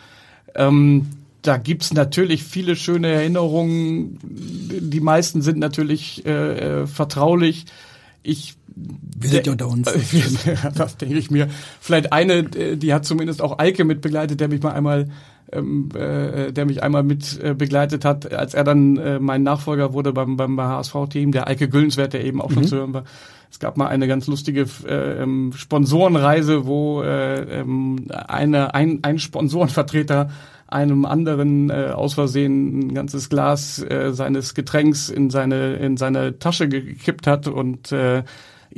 [0.55, 1.07] Ähm,
[1.43, 4.19] da gibt's natürlich viele schöne Erinnerungen.
[4.23, 7.67] Die meisten sind natürlich äh, äh vertraulich.
[8.23, 9.93] Ich wir sind ja unter uns.
[10.75, 11.49] das denke ich mir.
[11.81, 15.09] Vielleicht eine, äh, die hat zumindest auch Eike mit begleitet, der mich mal einmal,
[15.51, 19.93] ähm, äh, der mich einmal mit äh, begleitet hat, als er dann äh, mein Nachfolger
[19.93, 22.69] wurde beim, beim HSV-Team, der Eike Güllenswert, der eben auch schon mhm.
[22.69, 23.05] zu hören war.
[23.51, 29.19] Es gab mal eine ganz lustige äh, ähm, Sponsorenreise, wo äh, ähm, eine, ein, ein
[29.19, 30.31] Sponsorenvertreter
[30.73, 36.39] einem anderen äh, aus Versehen ein ganzes Glas äh, seines Getränks in seine in seine
[36.39, 38.25] Tasche gekippt hat und äh,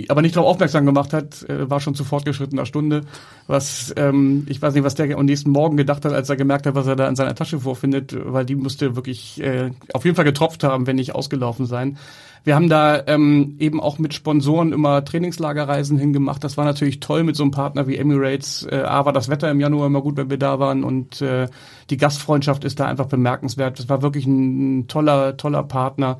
[0.08, 3.02] aber nicht darauf aufmerksam gemacht hat, äh, war schon zu fortgeschrittener Stunde.
[3.46, 6.66] Was ähm, ich weiß nicht, was der am nächsten Morgen gedacht hat, als er gemerkt
[6.66, 10.16] hat, was er da in seiner Tasche vorfindet, weil die musste wirklich äh, auf jeden
[10.16, 11.98] Fall getropft haben, wenn nicht ausgelaufen sein.
[12.44, 16.44] Wir haben da ähm, eben auch mit Sponsoren immer Trainingslagerreisen hingemacht.
[16.44, 18.66] Das war natürlich toll mit so einem Partner wie Emirates.
[18.70, 21.48] Äh, A war das Wetter im Januar immer gut, wenn wir da waren und äh,
[21.88, 23.78] die Gastfreundschaft ist da einfach bemerkenswert.
[23.78, 26.18] Das war wirklich ein, ein toller, toller Partner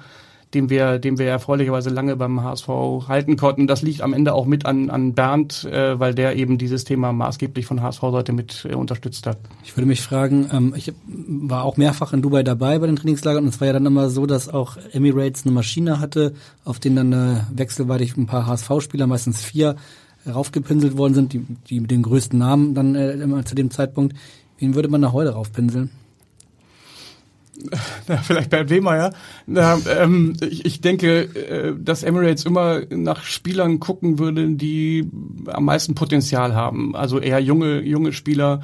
[0.55, 2.69] den wir, den wir erfreulicherweise lange beim HSV
[3.09, 3.67] halten konnten.
[3.67, 7.13] Das liegt am Ende auch mit an, an Bernd, äh, weil der eben dieses Thema
[7.13, 9.39] maßgeblich von HSV-Seite mit äh, unterstützt hat.
[9.65, 13.45] Ich würde mich fragen, ähm, ich war auch mehrfach in Dubai dabei bei den Trainingslagern
[13.45, 17.11] und es war ja dann immer so, dass auch Emirates eine Maschine hatte, auf denen
[17.11, 19.77] dann äh, wechselweitig ein paar HSV-Spieler, meistens vier,
[20.27, 24.17] raufgepinselt worden sind, die, die mit den größten Namen dann äh, immer zu dem Zeitpunkt.
[24.59, 25.91] Wen würde man da heute raufpinseln?
[28.09, 29.13] Na, vielleicht Bernd Wehmeier.
[29.47, 35.09] Na, ähm, ich, ich denke, äh, dass Emirates immer nach Spielern gucken würde, die
[35.47, 36.97] am meisten Potenzial haben.
[36.97, 38.61] Also eher junge, junge Spieler,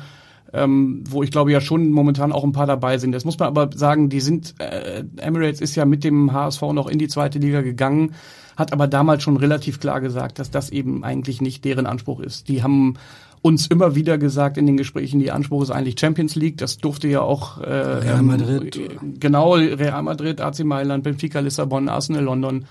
[0.53, 3.13] ähm, wo ich glaube ja schon momentan auch ein paar dabei sind.
[3.13, 6.89] Das muss man aber sagen, die sind, äh, Emirates ist ja mit dem HSV noch
[6.89, 8.15] in die zweite Liga gegangen,
[8.57, 12.49] hat aber damals schon relativ klar gesagt, dass das eben eigentlich nicht deren Anspruch ist.
[12.49, 12.95] Die haben
[13.43, 16.59] uns immer wieder gesagt in den Gesprächen, die Anspruch ist eigentlich Champions League.
[16.59, 18.77] Das durfte ja auch äh, Real Madrid.
[18.77, 22.67] Äh, genau, Real Madrid, AC Mailand, Benfica, Lissabon, Arsenal, London.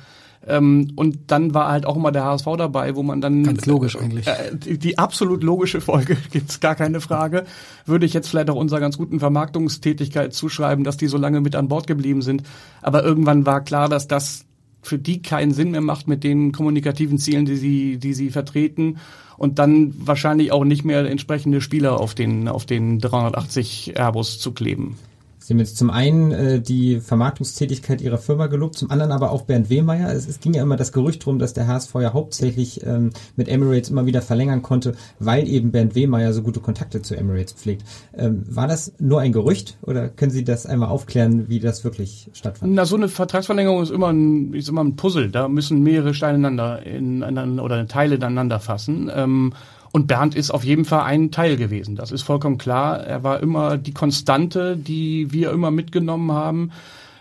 [0.47, 3.97] Ähm, und dann war halt auch immer der HSV dabei, wo man dann ganz logisch
[3.97, 7.43] eigentlich äh, die, die, absolut logische Folge gibt's gar keine Frage.
[7.85, 11.55] Würde ich jetzt vielleicht auch unserer ganz guten Vermarktungstätigkeit zuschreiben, dass die so lange mit
[11.55, 12.43] an Bord geblieben sind.
[12.81, 14.45] Aber irgendwann war klar, dass das
[14.81, 18.97] für die keinen Sinn mehr macht mit den kommunikativen Zielen, die sie, die sie vertreten
[19.37, 24.51] und dann wahrscheinlich auch nicht mehr entsprechende Spieler auf den, auf den 380 Airbus zu
[24.51, 24.97] kleben.
[25.49, 29.41] Sie haben jetzt zum einen äh, die Vermarktungstätigkeit Ihrer Firma gelobt, zum anderen aber auch
[29.41, 30.13] Bernd Wehmeier.
[30.13, 33.47] Es, es ging ja immer das Gerücht drum, dass der HSV ja hauptsächlich ähm, mit
[33.47, 37.83] Emirates immer wieder verlängern konnte, weil eben Bernd Wehmeier so gute Kontakte zu Emirates pflegt.
[38.15, 42.29] Ähm, war das nur ein Gerücht oder können Sie das einmal aufklären, wie das wirklich
[42.33, 42.71] stattfand?
[42.71, 45.31] Na, so eine Vertragsverlängerung ist immer ein, ist immer ein Puzzle.
[45.31, 49.09] Da müssen mehrere Steine ineinander, ineinander oder Teile ineinander fassen.
[49.11, 49.53] Ähm,
[49.91, 51.95] und Bernd ist auf jeden Fall ein Teil gewesen.
[51.95, 52.99] Das ist vollkommen klar.
[52.99, 56.71] Er war immer die Konstante, die wir immer mitgenommen haben.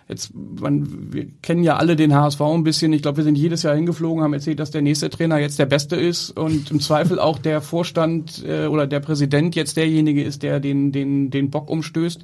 [0.09, 2.95] Jetzt, man, wir kennen ja alle den HSV ein bisschen.
[2.95, 5.67] Ich glaube, wir sind jedes Jahr hingeflogen, haben erzählt, dass der nächste Trainer jetzt der
[5.67, 10.43] Beste ist und im Zweifel auch der Vorstand äh, oder der Präsident jetzt derjenige ist,
[10.43, 12.23] der den den den Bock umstößt.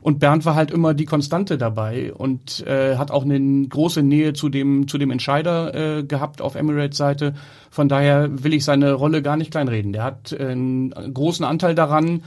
[0.00, 4.32] Und Bernd war halt immer die Konstante dabei und äh, hat auch eine große Nähe
[4.32, 7.34] zu dem, zu dem Entscheider äh, gehabt auf Emirates Seite.
[7.70, 9.92] Von daher will ich seine Rolle gar nicht kleinreden.
[9.92, 12.22] Der hat äh, einen großen Anteil daran.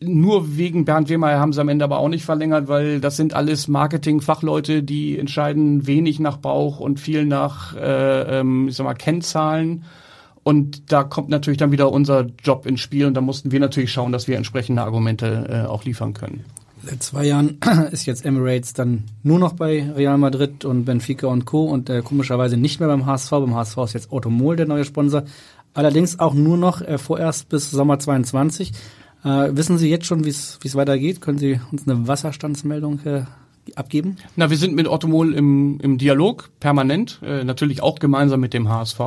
[0.00, 3.34] Nur wegen Bernd Wehmeier haben sie am Ende aber auch nicht verlängert, weil das sind
[3.34, 8.94] alles Marketing-Fachleute, die entscheiden wenig nach Bauch und viel nach, äh, ähm, ich sag mal,
[8.94, 9.84] Kennzahlen.
[10.44, 13.92] Und da kommt natürlich dann wieder unser Job ins Spiel und da mussten wir natürlich
[13.92, 16.44] schauen, dass wir entsprechende Argumente äh, auch liefern können.
[16.88, 17.58] Seit zwei Jahren
[17.92, 21.64] ist jetzt Emirates dann nur noch bei Real Madrid und Benfica und Co.
[21.64, 23.30] und äh, komischerweise nicht mehr beim HSV.
[23.30, 25.24] Beim HSV ist jetzt Automol der neue Sponsor.
[25.74, 28.72] Allerdings auch nur noch äh, vorerst bis Sommer 22.
[29.22, 31.20] Äh, wissen Sie jetzt schon, wie es weitergeht?
[31.20, 33.24] Können Sie uns eine Wasserstandsmeldung äh,
[33.74, 34.16] abgeben?
[34.36, 38.70] Na, wir sind mit Automol im, im Dialog permanent, äh, natürlich auch gemeinsam mit dem
[38.70, 39.00] HSV.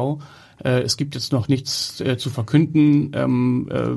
[0.64, 3.12] Äh, es gibt jetzt noch nichts äh, zu verkünden.
[3.14, 3.90] Ähm, äh,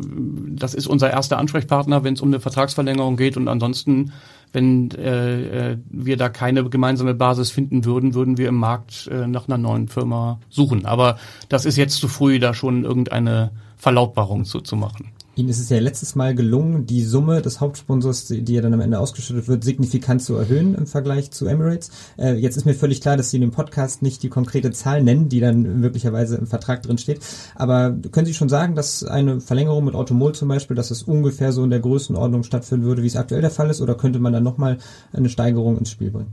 [0.57, 3.37] das ist unser erster Ansprechpartner, wenn es um eine Vertragsverlängerung geht.
[3.37, 4.12] Und ansonsten,
[4.53, 9.88] wenn wir da keine gemeinsame Basis finden würden, würden wir im Markt nach einer neuen
[9.88, 10.87] Firma suchen.
[10.87, 15.13] Aber das ist jetzt zu früh, da schon irgendeine Verlautbarung zu, zu machen.
[15.37, 18.81] Ihnen ist es ja letztes Mal gelungen, die Summe des Hauptsponsors, die ja dann am
[18.81, 21.90] Ende ausgeschüttet wird, signifikant zu erhöhen im Vergleich zu Emirates.
[22.16, 25.03] Äh, jetzt ist mir völlig klar, dass Sie in dem Podcast nicht die konkrete Zahl
[25.03, 27.20] nennen, die dann möglicherweise im Vertrag drin steht.
[27.57, 31.53] Aber können Sie schon sagen, dass eine Verlängerung mit Automol zum Beispiel, dass es ungefähr
[31.53, 33.81] so in der Größenordnung stattfinden würde, wie es aktuell der Fall ist?
[33.81, 34.79] Oder könnte man dann nochmal
[35.12, 36.33] eine Steigerung ins Spiel bringen?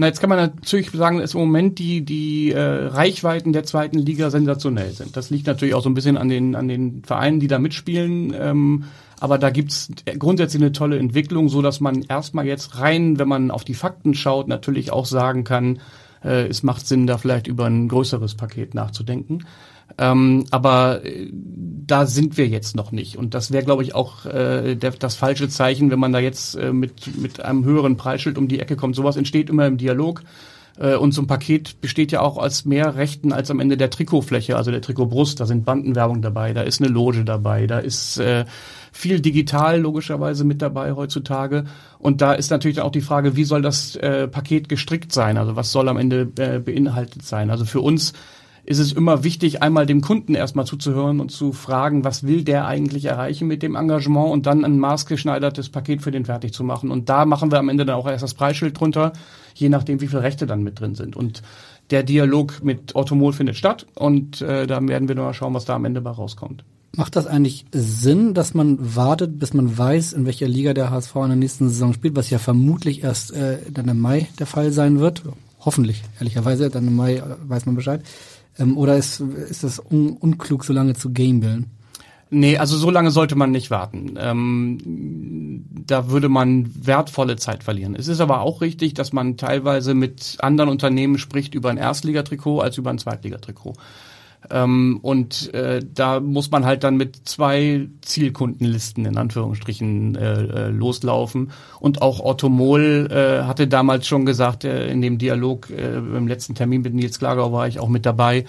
[0.00, 3.98] Na, jetzt kann man natürlich sagen, dass im Moment die, die äh, Reichweiten der zweiten
[3.98, 5.14] Liga sensationell sind.
[5.14, 8.34] Das liegt natürlich auch so ein bisschen an den, an den Vereinen, die da mitspielen.
[8.34, 8.84] Ähm,
[9.20, 13.50] aber da gibt's grundsätzlich eine tolle Entwicklung, so dass man erstmal jetzt rein, wenn man
[13.50, 15.80] auf die Fakten schaut, natürlich auch sagen kann,
[16.24, 19.44] äh, es macht Sinn, da vielleicht über ein größeres Paket nachzudenken.
[19.98, 23.16] Ähm, aber äh, da sind wir jetzt noch nicht.
[23.16, 26.54] Und das wäre, glaube ich, auch äh, der, das falsche Zeichen, wenn man da jetzt
[26.54, 28.96] äh, mit, mit einem höheren Preisschild um die Ecke kommt.
[28.96, 30.22] Sowas entsteht immer im Dialog.
[30.78, 33.90] Äh, und so ein Paket besteht ja auch aus mehr Rechten als am Ende der
[33.90, 35.40] Trikotfläche, also der Trikotbrust.
[35.40, 38.44] Da sind Bandenwerbung dabei, da ist eine Loge dabei, da ist äh,
[38.92, 41.64] viel digital logischerweise mit dabei heutzutage.
[41.98, 45.36] Und da ist natürlich auch die Frage, wie soll das äh, Paket gestrickt sein?
[45.36, 47.50] Also was soll am Ende äh, beinhaltet sein?
[47.50, 48.12] Also für uns
[48.70, 52.66] ist es immer wichtig, einmal dem Kunden erstmal zuzuhören und zu fragen, was will der
[52.66, 56.92] eigentlich erreichen mit dem Engagement und dann ein maßgeschneidertes Paket für den fertig zu machen.
[56.92, 59.12] Und da machen wir am Ende dann auch erst das Preisschild drunter,
[59.56, 61.16] je nachdem, wie viele Rechte dann mit drin sind.
[61.16, 61.42] Und
[61.90, 65.74] der Dialog mit Automol findet statt und äh, da werden wir mal schauen, was da
[65.74, 66.62] am Ende bei rauskommt.
[66.94, 71.16] Macht das eigentlich Sinn, dass man wartet, bis man weiß, in welcher Liga der HSV
[71.16, 74.70] in der nächsten Saison spielt, was ja vermutlich erst äh, dann im Mai der Fall
[74.70, 75.24] sein wird?
[75.58, 78.04] Hoffentlich, ehrlicherweise, dann im Mai äh, weiß man Bescheid.
[78.58, 81.66] Ähm, oder ist, ist das un, unklug, so lange zu gambeln?
[82.32, 84.14] Nee, also so lange sollte man nicht warten.
[84.16, 87.96] Ähm, da würde man wertvolle Zeit verlieren.
[87.96, 92.60] Es ist aber auch richtig, dass man teilweise mit anderen Unternehmen spricht über ein Erstligatrikot
[92.60, 93.72] als über ein Zweitligatrikot.
[94.48, 100.68] Ähm, und äh, da muss man halt dann mit zwei Zielkundenlisten in Anführungsstrichen äh, äh,
[100.68, 101.52] loslaufen.
[101.78, 106.54] Und auch Ottomol äh, hatte damals schon gesagt, äh, in dem Dialog äh, im letzten
[106.54, 108.46] Termin mit Nils Klagau war ich auch mit dabei,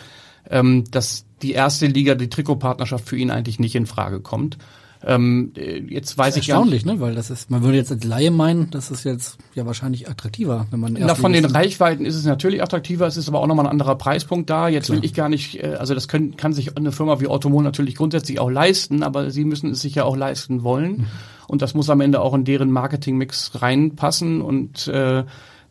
[0.50, 4.58] ähm, dass die erste Liga, die Trikotpartnerschaft für ihn eigentlich nicht in Frage kommt.
[5.04, 5.52] Ähm,
[5.90, 7.00] jetzt weiß ich erstaunlich, ne?
[7.00, 10.68] Weil das ist, man würde jetzt als Laie meinen, das ist jetzt ja wahrscheinlich attraktiver,
[10.70, 13.66] wenn man Na, von den Reichweiten ist es natürlich attraktiver, es ist aber auch nochmal
[13.66, 14.68] ein anderer Preispunkt da.
[14.68, 14.98] Jetzt Klar.
[14.98, 17.96] will ich gar nicht, äh, also das können, kann sich eine Firma wie Ottomon natürlich
[17.96, 20.92] grundsätzlich auch leisten, aber sie müssen es sich ja auch leisten wollen.
[20.92, 21.08] Mhm.
[21.48, 25.24] Und das muss am Ende auch in deren Marketingmix reinpassen und äh,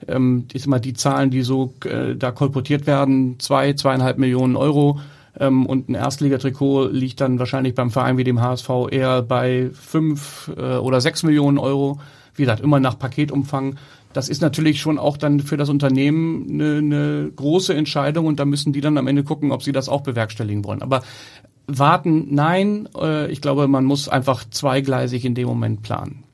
[0.09, 4.99] ähm, ist immer die Zahlen, die so äh, da kolportiert werden, zwei, zweieinhalb Millionen Euro
[5.39, 10.51] ähm, und ein Erstligatrikot liegt dann wahrscheinlich beim Verein wie dem HSV eher bei fünf
[10.57, 12.01] äh, oder sechs Millionen Euro.
[12.35, 13.77] Wie gesagt, immer nach Paketumfang.
[14.13, 18.45] Das ist natürlich schon auch dann für das Unternehmen eine, eine große Entscheidung und da
[18.45, 20.83] müssen die dann am Ende gucken, ob sie das auch bewerkstelligen wollen.
[20.83, 21.03] Aber
[21.67, 22.89] warten, nein.
[22.99, 26.25] Äh, ich glaube, man muss einfach zweigleisig in dem Moment planen.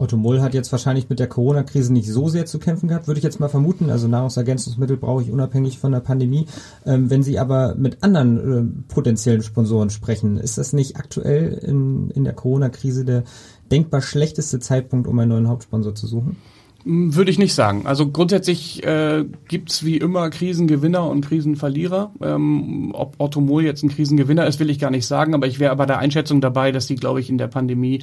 [0.00, 3.18] Otto Moll hat jetzt wahrscheinlich mit der Corona-Krise nicht so sehr zu kämpfen gehabt, würde
[3.18, 3.90] ich jetzt mal vermuten.
[3.90, 6.46] Also Nahrungsergänzungsmittel brauche ich unabhängig von der Pandemie.
[6.86, 12.10] Ähm, wenn Sie aber mit anderen äh, potenziellen Sponsoren sprechen, ist das nicht aktuell in,
[12.10, 13.24] in der Corona-Krise der
[13.70, 16.38] denkbar schlechteste Zeitpunkt, um einen neuen Hauptsponsor zu suchen?
[16.84, 17.82] Hm, würde ich nicht sagen.
[17.84, 22.12] Also grundsätzlich äh, gibt wie immer Krisengewinner und Krisenverlierer.
[22.22, 25.60] Ähm, ob Otto Moll jetzt ein Krisengewinner ist, will ich gar nicht sagen, aber ich
[25.60, 28.02] wäre bei der Einschätzung dabei, dass die, glaube ich, in der Pandemie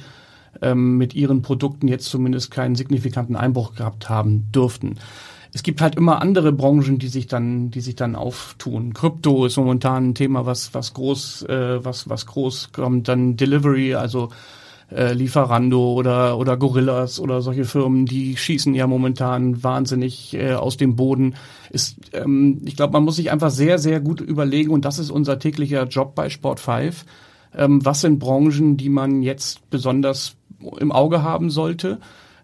[0.62, 4.96] ähm, mit ihren Produkten jetzt zumindest keinen signifikanten Einbruch gehabt haben dürften.
[5.52, 8.92] Es gibt halt immer andere Branchen, die sich dann, die sich dann auftun.
[8.92, 13.08] Krypto ist momentan ein Thema, was was groß, äh, was was groß kommt.
[13.08, 14.28] Dann Delivery, also
[14.90, 20.76] äh, Lieferando oder oder Gorillas oder solche Firmen, die schießen ja momentan wahnsinnig äh, aus
[20.76, 21.34] dem Boden.
[21.70, 25.10] Ist, ähm, ich glaube, man muss sich einfach sehr sehr gut überlegen und das ist
[25.10, 27.04] unser täglicher Job bei Sport 5.
[27.56, 30.36] Ähm, was sind Branchen, die man jetzt besonders
[30.78, 31.98] im Auge haben sollte.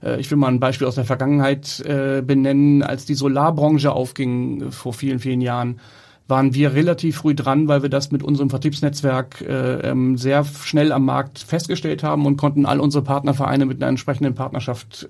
[0.05, 2.83] Äh, ich will mal ein Beispiel aus der Vergangenheit äh, benennen.
[2.83, 5.81] Als die Solarbranche aufging äh, vor vielen, vielen Jahren,
[6.27, 10.90] waren wir relativ früh dran, weil wir das mit unserem Vertriebsnetzwerk äh, ähm, sehr schnell
[10.90, 15.07] am Markt festgestellt haben und konnten all unsere Partnervereine mit einer entsprechenden Partnerschaft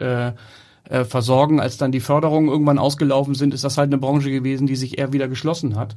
[0.87, 1.61] versorgen.
[1.61, 4.99] Als dann die Förderungen irgendwann ausgelaufen sind, ist das halt eine Branche gewesen, die sich
[4.99, 5.95] eher wieder geschlossen hat.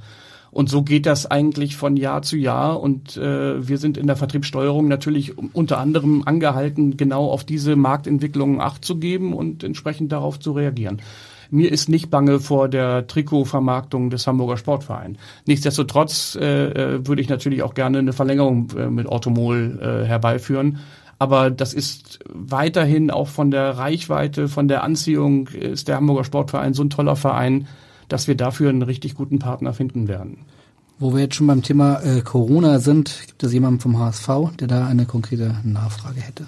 [0.58, 2.82] Und so geht das eigentlich von Jahr zu Jahr.
[2.82, 8.60] Und äh, wir sind in der Vertriebssteuerung natürlich unter anderem angehalten, genau auf diese Marktentwicklungen
[8.60, 11.00] Acht zu geben und entsprechend darauf zu reagieren.
[11.52, 15.20] Mir ist nicht bange vor der Trikotvermarktung des Hamburger Sportvereins.
[15.46, 16.46] Nichtsdestotrotz äh,
[16.96, 20.80] äh, würde ich natürlich auch gerne eine Verlängerung äh, mit Automol äh, herbeiführen.
[21.20, 26.74] Aber das ist weiterhin auch von der Reichweite, von der Anziehung ist der Hamburger Sportverein
[26.74, 27.68] so ein toller Verein,
[28.10, 30.46] dass wir dafür einen richtig guten Partner finden werden.
[31.00, 34.68] Wo wir jetzt schon beim Thema äh, Corona sind, gibt es jemanden vom HSV, der
[34.68, 36.48] da eine konkrete Nachfrage hätte.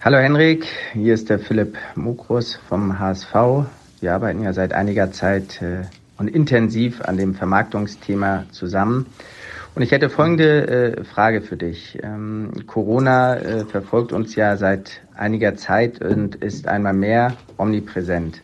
[0.00, 3.34] Hallo Henrik, hier ist der Philipp Mukrus vom HSV.
[4.00, 5.82] Wir arbeiten ja seit einiger Zeit äh,
[6.16, 9.06] und intensiv an dem Vermarktungsthema zusammen.
[9.74, 11.98] Und ich hätte folgende äh, Frage für dich.
[12.02, 18.40] Ähm, Corona äh, verfolgt uns ja seit einiger Zeit und ist einmal mehr omnipräsent.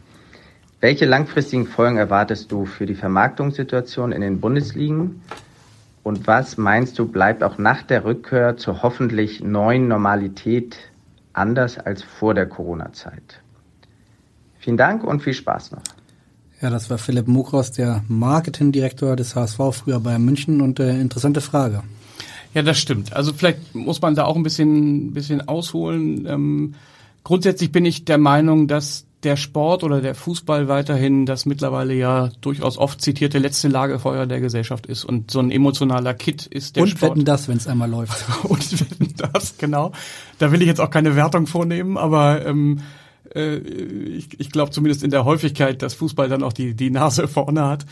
[0.82, 5.22] Welche langfristigen Folgen erwartest du für die Vermarktungssituation in den Bundesligen?
[6.02, 10.76] Und was meinst du, bleibt auch nach der Rückkehr zur hoffentlich neuen Normalität
[11.34, 13.40] anders als vor der Corona-Zeit?
[14.58, 15.82] Vielen Dank und viel Spaß noch.
[16.60, 20.60] Ja, das war Philipp Mukros, der Marketingdirektor des HSV, früher bei München.
[20.60, 21.84] Und äh, interessante Frage.
[22.54, 23.12] Ja, das stimmt.
[23.12, 26.26] Also vielleicht muss man da auch ein bisschen, bisschen ausholen.
[26.26, 26.74] Ähm,
[27.22, 32.30] grundsätzlich bin ich der Meinung, dass der Sport oder der Fußball weiterhin das mittlerweile ja
[32.40, 36.84] durchaus oft zitierte letzte Lagerfeuer der Gesellschaft ist und so ein emotionaler Kit ist der
[36.84, 37.12] und Sport.
[37.12, 38.24] Und wetten das, wenn es einmal läuft.
[38.44, 39.92] und wetten das, genau.
[40.38, 42.80] Da will ich jetzt auch keine Wertung vornehmen, aber ähm,
[43.34, 47.28] äh, ich, ich glaube zumindest in der Häufigkeit, dass Fußball dann auch die, die Nase
[47.28, 47.86] vorne hat.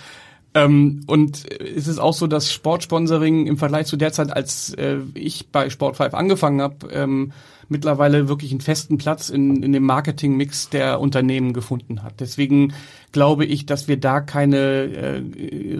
[0.53, 4.99] Ähm, und es ist auch so, dass Sportsponsoring im Vergleich zu der Zeit, als äh,
[5.15, 7.33] ich bei Sport 5 angefangen habe, ähm,
[7.71, 12.21] mittlerweile wirklich einen festen Platz in, in dem Marketingmix der Unternehmen gefunden hat.
[12.21, 12.73] Deswegen
[13.13, 15.23] glaube ich, dass wir da keine äh,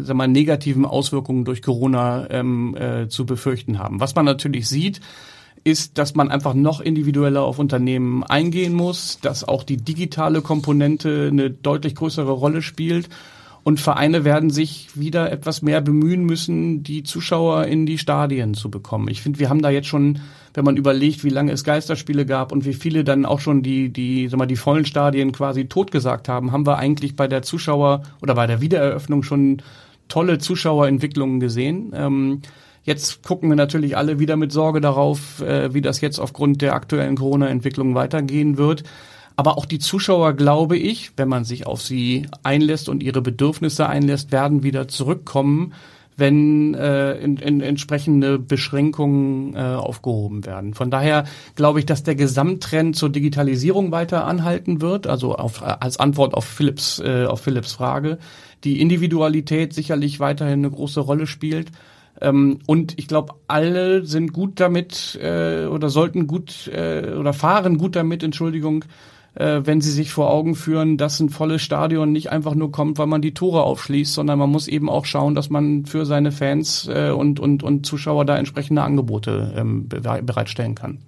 [0.01, 4.01] sag mal, negativen Auswirkungen durch Corona ähm, äh, zu befürchten haben.
[4.01, 5.01] Was man natürlich sieht,
[5.65, 11.29] ist, dass man einfach noch individueller auf Unternehmen eingehen muss, dass auch die digitale Komponente
[11.31, 13.11] eine deutlich größere Rolle spielt
[13.63, 18.71] und Vereine werden sich wieder etwas mehr bemühen müssen, die Zuschauer in die Stadien zu
[18.71, 19.09] bekommen.
[19.09, 20.21] Ich finde, wir haben da jetzt schon,
[20.55, 23.91] wenn man überlegt, wie lange es Geisterspiele gab und wie viele dann auch schon die,
[23.91, 28.03] die, sag mal, die vollen Stadien quasi totgesagt haben, haben wir eigentlich bei der Zuschauer
[28.23, 29.63] oder bei der Wiedereröffnung schon
[30.09, 31.93] tolle Zuschauerentwicklungen gesehen.
[31.95, 32.43] Ähm,
[32.83, 36.75] Jetzt gucken wir natürlich alle wieder mit Sorge darauf, äh, wie das jetzt aufgrund der
[36.75, 38.85] aktuellen Corona-Entwicklung weitergehen wird.
[39.37, 43.89] Aber auch die Zuschauer, glaube ich, wenn man sich auf sie einlässt und ihre Bedürfnisse
[43.89, 45.73] einlässt, werden wieder zurückkommen,
[46.17, 50.75] wenn äh, in, in, entsprechende Beschränkungen äh, aufgehoben werden.
[50.75, 51.25] Von daher
[51.57, 56.45] glaube ich, dass der Gesamttrend zur Digitalisierung weiter anhalten wird, also auf, als Antwort auf
[56.45, 58.19] Philips, äh, auf Philips Frage.
[58.65, 61.71] Die Individualität sicherlich weiterhin eine große Rolle spielt.
[62.21, 67.79] Ähm, und ich glaube, alle sind gut damit äh, oder sollten gut äh, oder fahren
[67.79, 68.85] gut damit, Entschuldigung,
[69.41, 72.99] äh, wenn sie sich vor Augen führen, dass ein volles Stadion nicht einfach nur kommt,
[72.99, 76.31] weil man die Tore aufschließt, sondern man muss eben auch schauen, dass man für seine
[76.31, 80.99] Fans äh, und, und, und Zuschauer da entsprechende Angebote ähm, bereitstellen kann.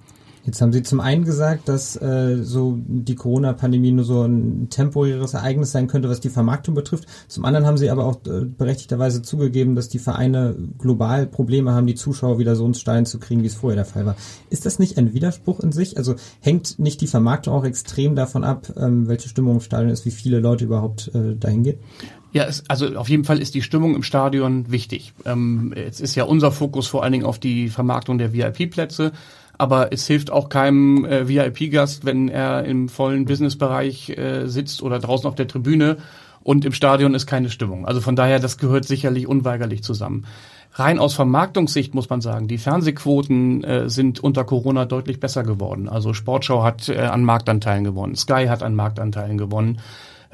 [0.44, 5.34] Jetzt haben Sie zum einen gesagt, dass äh, so die Corona-Pandemie nur so ein temporäres
[5.34, 7.06] Ereignis sein könnte, was die Vermarktung betrifft.
[7.28, 11.86] Zum anderen haben Sie aber auch äh, berechtigterweise zugegeben, dass die Vereine global Probleme haben,
[11.86, 14.16] die Zuschauer wieder so ins Stein zu kriegen, wie es vorher der Fall war.
[14.50, 15.96] Ist das nicht ein Widerspruch in sich?
[15.96, 20.06] Also hängt nicht die Vermarktung auch extrem davon ab, ähm, welche Stimmung im Stadion ist,
[20.06, 21.78] wie viele Leute überhaupt äh, dahin gehen?
[22.32, 25.12] Ja, es, also auf jeden Fall ist die Stimmung im Stadion wichtig.
[25.26, 29.12] Ähm, jetzt ist ja unser Fokus vor allen Dingen auf die Vermarktung der VIP-Plätze
[29.62, 34.98] aber es hilft auch keinem äh, VIP-Gast, wenn er im vollen Businessbereich äh, sitzt oder
[34.98, 35.98] draußen auf der Tribüne
[36.42, 37.86] und im Stadion ist keine Stimmung.
[37.86, 40.26] Also von daher, das gehört sicherlich unweigerlich zusammen.
[40.72, 45.88] Rein aus Vermarktungssicht muss man sagen, die Fernsehquoten äh, sind unter Corona deutlich besser geworden.
[45.88, 49.80] Also Sportschau hat äh, an Marktanteilen gewonnen, Sky hat an Marktanteilen gewonnen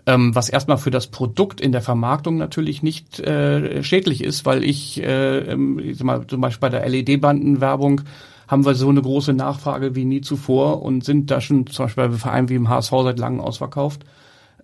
[0.07, 4.65] ähm, was erstmal für das Produkt in der Vermarktung natürlich nicht äh, schädlich ist, weil
[4.65, 5.95] ich, äh, ähm,
[6.27, 8.01] zum Beispiel bei der LED-Bandenwerbung
[8.49, 12.09] haben wir so eine große Nachfrage wie nie zuvor und sind da schon zum Beispiel
[12.09, 14.05] bei Vereinen wie im HSV seit langem ausverkauft.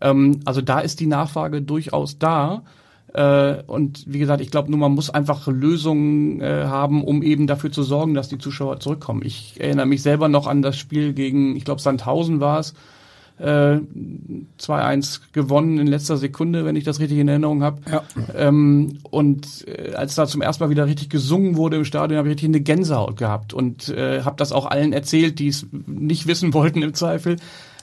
[0.01, 2.63] Ähm, also da ist die Nachfrage durchaus da.
[3.13, 7.47] Äh, und wie gesagt, ich glaube nur, man muss einfach Lösungen äh, haben, um eben
[7.47, 9.23] dafür zu sorgen, dass die Zuschauer zurückkommen.
[9.23, 12.75] Ich erinnere mich selber noch an das Spiel gegen, ich glaube, Sandhausen war es,
[13.39, 13.79] äh,
[14.61, 17.81] 2-1 gewonnen in letzter Sekunde, wenn ich das richtig in Erinnerung habe.
[17.91, 18.03] Ja.
[18.37, 22.29] Ähm, und äh, als da zum ersten Mal wieder richtig gesungen wurde im Stadion, habe
[22.29, 26.27] ich richtig eine Gänsehaut gehabt und äh, habe das auch allen erzählt, die es nicht
[26.27, 27.37] wissen wollten im Zweifel.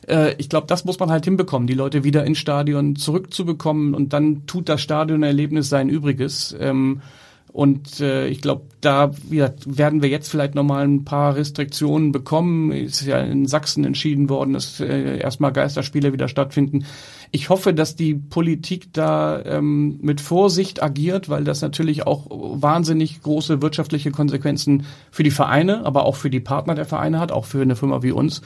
[0.07, 4.13] Äh, ich glaube, das muss man halt hinbekommen, die Leute wieder ins Stadion zurückzubekommen und
[4.13, 6.55] dann tut das Stadionerlebnis sein Übriges.
[6.59, 7.01] Ähm,
[7.53, 12.71] und äh, ich glaube, da werden wir jetzt vielleicht nochmal ein paar Restriktionen bekommen.
[12.71, 16.85] Ist ja in Sachsen entschieden worden, dass äh, erstmal Geisterspiele wieder stattfinden.
[17.31, 23.21] Ich hoffe, dass die Politik da ähm, mit Vorsicht agiert, weil das natürlich auch wahnsinnig
[23.21, 27.45] große wirtschaftliche Konsequenzen für die Vereine, aber auch für die Partner der Vereine hat, auch
[27.45, 28.41] für eine Firma wie uns.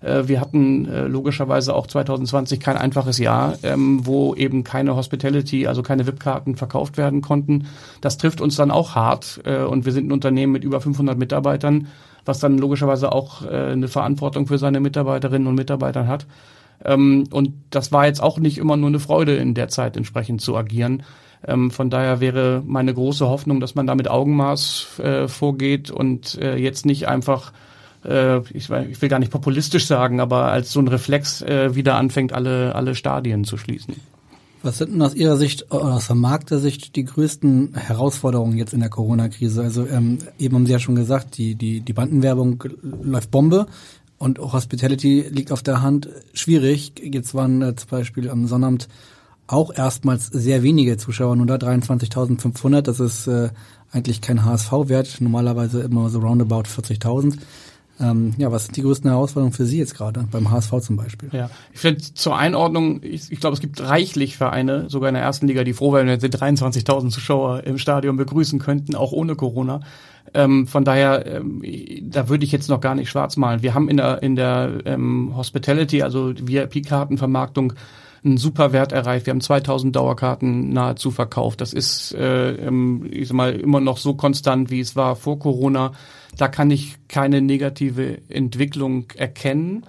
[0.00, 5.66] Äh, wir hatten äh, logischerweise auch 2020 kein einfaches Jahr, ähm, wo eben keine Hospitality,
[5.66, 7.66] also keine VIP-Karten verkauft werden konnten.
[8.00, 11.18] Das trifft uns dann auch hart äh, und wir sind ein Unternehmen mit über 500
[11.18, 11.88] Mitarbeitern,
[12.24, 16.26] was dann logischerweise auch eine Verantwortung für seine Mitarbeiterinnen und Mitarbeiter hat.
[16.84, 20.42] Ähm, und das war jetzt auch nicht immer nur eine Freude in der Zeit entsprechend
[20.42, 21.02] zu agieren.
[21.46, 26.84] Ähm, von daher wäre meine große Hoffnung, dass man da mit Augenmaß vorgeht und jetzt
[26.84, 27.52] nicht einfach
[28.04, 32.32] ich, ich, will gar nicht populistisch sagen, aber als so ein Reflex äh, wieder anfängt,
[32.32, 33.96] alle, alle Stadien zu schließen.
[34.62, 38.90] Was sind denn aus Ihrer Sicht, aus der Sicht, die größten Herausforderungen jetzt in der
[38.90, 39.62] Corona-Krise?
[39.62, 42.62] Also ähm, eben haben Sie ja schon gesagt, die, die, die Bandenwerbung
[43.02, 43.66] läuft Bombe
[44.18, 46.10] und Hospitality liegt auf der Hand.
[46.34, 46.92] Schwierig.
[47.02, 48.88] Jetzt waren äh, zum Beispiel am Sonnabend
[49.46, 52.82] auch erstmals sehr wenige Zuschauer, nur da 23.500.
[52.82, 53.48] Das ist äh,
[53.90, 57.38] eigentlich kein HSV-Wert, normalerweise immer so roundabout 40.000.
[58.00, 61.28] Ähm, ja, was sind die größten Herausforderungen für Sie jetzt gerade, beim HSV zum Beispiel?
[61.32, 65.22] Ja, ich finde zur Einordnung, ich, ich glaube, es gibt reichlich Vereine, sogar in der
[65.22, 69.34] ersten Liga, die froh wären, wenn sie 23.000 Zuschauer im Stadion begrüßen könnten, auch ohne
[69.34, 69.80] Corona.
[70.32, 71.62] Ähm, von daher, ähm,
[72.02, 73.62] da würde ich jetzt noch gar nicht schwarz malen.
[73.62, 77.74] Wir haben in der, in der ähm, Hospitality, also VIP-Kartenvermarktung,
[78.24, 79.26] einen super Wert erreicht.
[79.26, 81.60] Wir haben 2000 Dauerkarten nahezu verkauft.
[81.60, 82.70] Das ist, äh,
[83.08, 85.92] ich sag mal, immer noch so konstant, wie es war vor Corona.
[86.36, 89.84] Da kann ich keine negative Entwicklung erkennen.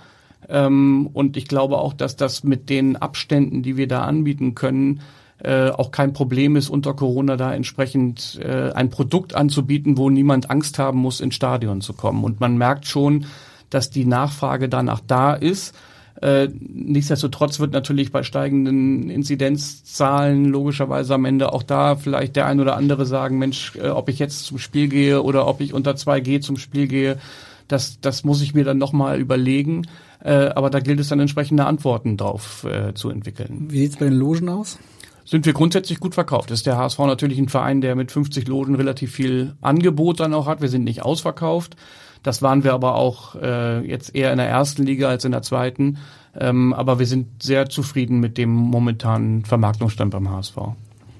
[0.50, 5.02] Ähm, und ich glaube auch, dass das mit den Abständen, die wir da anbieten können,
[5.44, 10.52] äh, auch kein Problem ist, unter Corona da entsprechend äh, ein Produkt anzubieten, wo niemand
[10.52, 12.24] Angst haben muss, ins Stadion zu kommen.
[12.24, 13.26] Und man merkt schon,
[13.70, 15.76] dass die Nachfrage danach da ist.
[16.22, 22.60] Äh, nichtsdestotrotz wird natürlich bei steigenden Inzidenzzahlen logischerweise am Ende auch da vielleicht der ein
[22.60, 25.92] oder andere sagen, Mensch, äh, ob ich jetzt zum Spiel gehe oder ob ich unter
[25.92, 27.18] 2G zum Spiel gehe,
[27.68, 29.88] das, das muss ich mir dann nochmal überlegen.
[30.24, 33.68] Äh, aber da gilt es dann entsprechende Antworten drauf äh, zu entwickeln.
[33.70, 34.78] Wie sieht's bei den Logen aus?
[35.24, 36.52] sind wir grundsätzlich gut verkauft.
[36.52, 40.46] Ist der HSV natürlich ein Verein, der mit 50 Logen relativ viel Angebot dann auch
[40.48, 40.62] hat.
[40.62, 41.76] Wir sind nicht ausverkauft.
[42.24, 45.42] Das waren wir aber auch äh, jetzt eher in der ersten Liga als in der
[45.42, 45.98] zweiten.
[46.40, 50.56] Ähm, aber wir sind sehr zufrieden mit dem momentanen Vermarktungsstand beim HSV.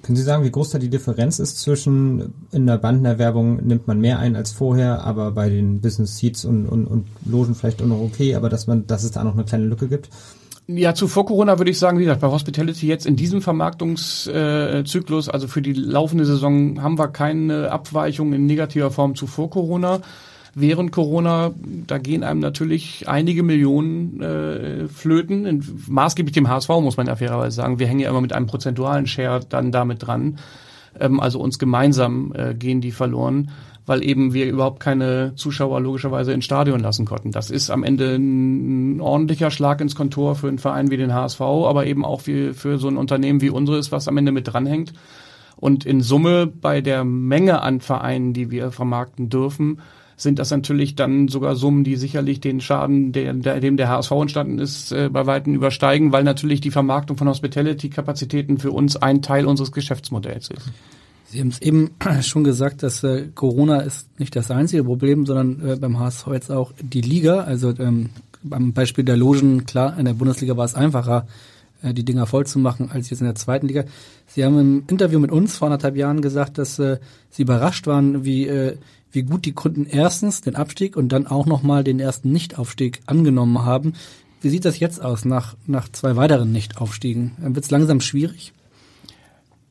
[0.04, 4.00] Können Sie sagen, wie groß da die Differenz ist zwischen in der Bandenerwerbung nimmt man
[4.00, 7.88] mehr ein als vorher, aber bei den Business Seats und, und, und Logen vielleicht auch
[7.88, 10.10] noch okay, aber dass man, dass es da noch eine kleine Lücke gibt?
[10.68, 15.30] Ja, zu vor Corona würde ich sagen, wie gesagt, bei Hospitality jetzt in diesem Vermarktungszyklus,
[15.30, 20.02] also für die laufende Saison, haben wir keine Abweichung in negativer Form zu vor Corona
[20.54, 21.52] während Corona,
[21.88, 27.16] da gehen einem natürlich einige Millionen äh, flöten, in, maßgeblich dem HSV muss man ja
[27.16, 27.80] fairerweise sagen.
[27.80, 30.38] Wir hängen ja immer mit einem prozentualen Share dann damit dran.
[31.00, 33.52] Ähm, also uns gemeinsam äh, gehen die verloren,
[33.86, 37.32] weil eben wir überhaupt keine Zuschauer logischerweise ins Stadion lassen konnten.
[37.32, 41.42] Das ist am Ende ein, ordentlicher Schlag ins Kontor für einen Verein wie den HSV,
[41.42, 44.94] aber eben auch für, für so ein Unternehmen wie unseres, was am Ende mit dranhängt.
[45.56, 49.80] Und in Summe bei der Menge an Vereinen, die wir vermarkten dürfen,
[50.22, 54.12] sind das natürlich dann sogar Summen, die sicherlich den Schaden, der, der, dem der HSV
[54.12, 59.22] entstanden ist, äh, bei Weitem übersteigen, weil natürlich die Vermarktung von Hospitality-Kapazitäten für uns ein
[59.22, 60.72] Teil unseres Geschäftsmodells ist.
[61.26, 61.92] Sie haben es eben
[62.22, 66.52] schon gesagt, dass äh, Corona ist nicht das einzige Problem, sondern äh, beim HSV jetzt
[66.52, 67.42] auch die Liga.
[67.42, 68.10] Also ähm,
[68.44, 71.26] beim Beispiel der Logen, klar, in der Bundesliga war es einfacher,
[71.82, 73.86] äh, die Dinger voll zu machen, als jetzt in der zweiten Liga.
[74.28, 78.24] Sie haben im Interview mit uns vor anderthalb Jahren gesagt, dass äh, Sie überrascht waren,
[78.26, 78.78] wie äh,
[79.12, 83.66] wie gut die Kunden erstens den Abstieg und dann auch nochmal den ersten Nichtaufstieg angenommen
[83.66, 83.94] haben.
[84.42, 87.34] Wie sieht das jetzt aus nach, nach zwei weiteren Nichtaufstiegen?
[87.38, 88.54] Wird es langsam schwierig?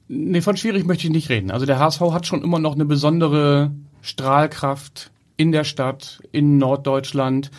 [0.08, 1.50] Nee, von schwierig möchte ich nicht reden.
[1.50, 3.70] Also der HSV hat schon immer noch eine besondere
[4.02, 7.50] Strahlkraft in der Stadt, in Norddeutschland.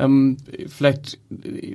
[0.00, 0.36] Ähm,
[0.66, 1.18] vielleicht,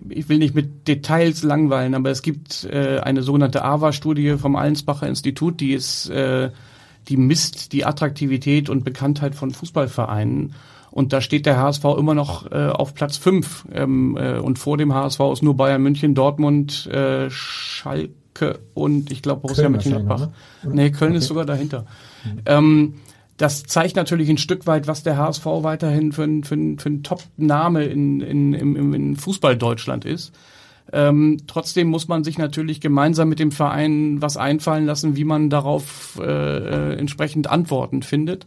[0.09, 5.07] ich will nicht mit Details langweilen, aber es gibt äh, eine sogenannte AVA-Studie vom Allensbacher
[5.07, 6.49] Institut, die ist äh,
[7.07, 10.53] die misst die Attraktivität und Bekanntheit von Fußballvereinen.
[10.91, 14.77] Und da steht der HSV immer noch äh, auf Platz fünf ähm, äh, Und vor
[14.77, 20.29] dem HSV ist nur Bayern München, Dortmund, äh, Schalke und ich glaube Borussia Mönchengladbach.
[20.63, 20.71] Ne?
[20.73, 21.17] Nee, Köln okay.
[21.19, 21.85] ist sogar dahinter.
[22.23, 22.41] Mhm.
[22.45, 22.93] Ähm,
[23.37, 26.89] das zeigt natürlich ein Stück weit, was der HSV weiterhin für ein, für ein, für
[26.89, 30.33] ein Top-Name in, in, in, in Fußball Deutschland ist.
[30.93, 35.49] Ähm, trotzdem muss man sich natürlich gemeinsam mit dem Verein was einfallen lassen, wie man
[35.49, 38.45] darauf äh, äh, entsprechend Antworten findet.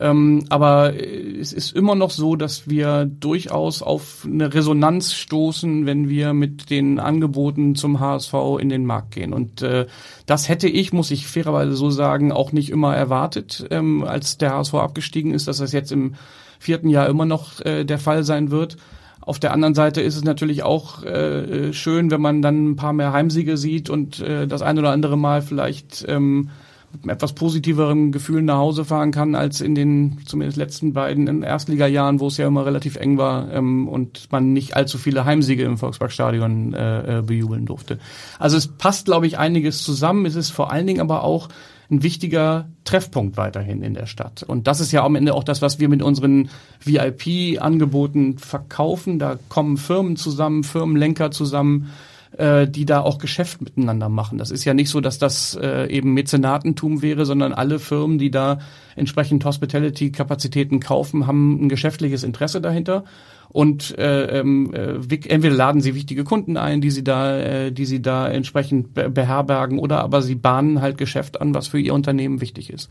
[0.00, 6.08] Ähm, aber es ist immer noch so, dass wir durchaus auf eine Resonanz stoßen, wenn
[6.08, 9.34] wir mit den Angeboten zum HSV in den Markt gehen.
[9.34, 9.86] Und äh,
[10.24, 14.54] das hätte ich, muss ich fairerweise so sagen, auch nicht immer erwartet, ähm, als der
[14.54, 16.14] HSV abgestiegen ist, dass das jetzt im
[16.58, 18.78] vierten Jahr immer noch äh, der Fall sein wird.
[19.20, 22.94] Auf der anderen Seite ist es natürlich auch äh, schön, wenn man dann ein paar
[22.94, 26.48] mehr Heimsiege sieht und äh, das ein oder andere Mal vielleicht ähm,
[27.06, 32.26] etwas positiveren Gefühl nach Hause fahren kann als in den zumindest letzten beiden Erstligajahren, wo
[32.26, 36.74] es ja immer relativ eng war ähm, und man nicht allzu viele Heimsiege im Volksparkstadion
[36.74, 37.98] äh, äh, bejubeln durfte.
[38.38, 40.26] Also es passt, glaube ich, einiges zusammen.
[40.26, 41.48] Es ist vor allen Dingen aber auch
[41.90, 44.42] ein wichtiger Treffpunkt weiterhin in der Stadt.
[44.44, 46.50] Und das ist ja am Ende auch das, was wir mit unseren
[46.84, 49.18] VIP-Angeboten verkaufen.
[49.18, 51.90] Da kommen Firmen zusammen, Firmenlenker zusammen,
[52.36, 54.38] äh, die da auch Geschäft miteinander machen.
[54.38, 58.30] Das ist ja nicht so, dass das äh, eben Mäzenatentum wäre, sondern alle Firmen, die
[58.30, 58.58] da
[58.96, 63.04] entsprechend Hospitality-Kapazitäten kaufen, haben ein geschäftliches Interesse dahinter
[63.52, 64.94] und äh, ähm, äh,
[65.28, 69.80] entweder laden sie wichtige Kunden ein, die sie da, äh, die sie da entsprechend beherbergen,
[69.80, 72.90] oder aber sie bahnen halt Geschäft an, was für ihr Unternehmen wichtig ist.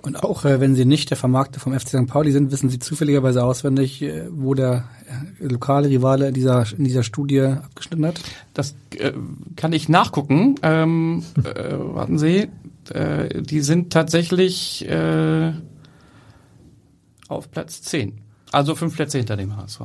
[0.00, 2.06] Und auch äh, wenn Sie nicht der Vermarkter vom FC St.
[2.06, 4.84] Pauli sind, wissen Sie zufälligerweise auswendig, äh, wo der
[5.40, 8.20] äh, lokale Rivale in dieser, in dieser Studie abgeschnitten hat?
[8.54, 9.12] Das äh,
[9.56, 10.54] kann ich nachgucken.
[10.62, 12.48] Ähm, äh, warten Sie,
[12.90, 14.86] äh, die sind tatsächlich
[17.28, 18.20] auf Platz 10.
[18.52, 19.80] Also fünf Plätze hinter dem HSV.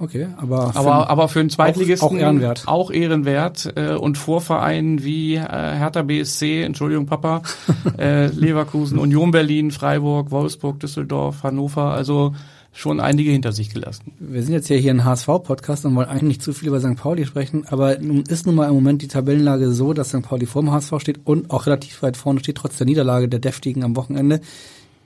[0.00, 2.62] Okay, aber aber aber für einen Zweitligisten auch, auch ehrenwert.
[2.66, 7.42] Auch ehrenwert äh, und Vorvereinen wie äh, Hertha BSC, Entschuldigung Papa,
[7.98, 12.34] äh, Leverkusen, Union Berlin, Freiburg, Wolfsburg, Düsseldorf, Hannover, also
[12.72, 14.12] schon einige hinter sich gelassen.
[14.18, 16.96] Wir sind jetzt ja hier ein HSV-Podcast und wollen eigentlich nicht zu viel über St.
[16.96, 20.22] Pauli sprechen, aber nun ist nun mal im Moment die Tabellenlage so, dass St.
[20.22, 23.40] Pauli vor dem HSV steht und auch relativ weit vorne steht, trotz der Niederlage der
[23.40, 24.40] Deftigen am Wochenende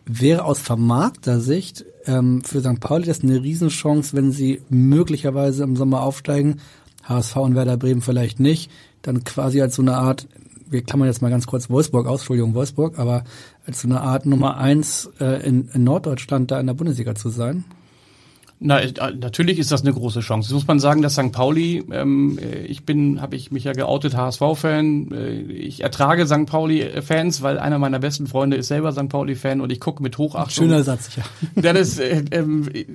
[0.07, 2.81] wäre aus vermarkter Sicht ähm, für St.
[2.81, 6.61] Pauli das eine Riesenchance, wenn sie möglicherweise im Sommer aufsteigen.
[7.05, 8.71] HSV und Werder Bremen vielleicht nicht.
[9.03, 10.27] Dann quasi als so eine Art,
[10.69, 13.25] wir klammern jetzt mal ganz kurz Wolfsburg aus, Entschuldigung, Wolfsburg, aber
[13.67, 17.29] als so eine Art Nummer eins äh, in, in Norddeutschland da in der Bundesliga zu
[17.29, 17.65] sein.
[18.67, 20.49] Na, äh, natürlich ist das eine große Chance.
[20.49, 21.33] Jetzt muss man sagen, dass St.
[21.33, 25.13] Pauli, ähm, äh, ich bin, habe ich mich ja geoutet, HSV-Fan.
[25.13, 26.47] Äh, ich ertrage St.
[26.47, 29.11] Pauli-Fans, weil einer meiner besten Freunde ist selber St.
[29.11, 30.65] Pauli-Fan und ich gucke mit Hochachtung.
[30.65, 31.25] Schöner Satz, ja.
[31.63, 32.87] ja das, äh, äh,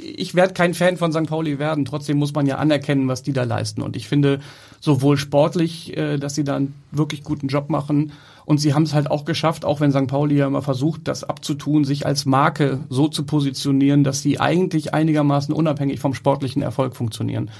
[0.00, 1.26] ich werde kein Fan von St.
[1.26, 1.84] Pauli werden.
[1.84, 3.82] Trotzdem muss man ja anerkennen, was die da leisten.
[3.82, 4.38] Und ich finde
[4.78, 8.12] sowohl sportlich, äh, dass sie da einen wirklich guten Job machen,
[8.46, 10.06] und sie haben es halt auch geschafft, auch wenn St.
[10.06, 14.94] Pauli ja immer versucht, das abzutun, sich als Marke so zu positionieren, dass sie eigentlich
[14.94, 17.50] einigermaßen unabhängig vom sportlichen Erfolg funktionieren.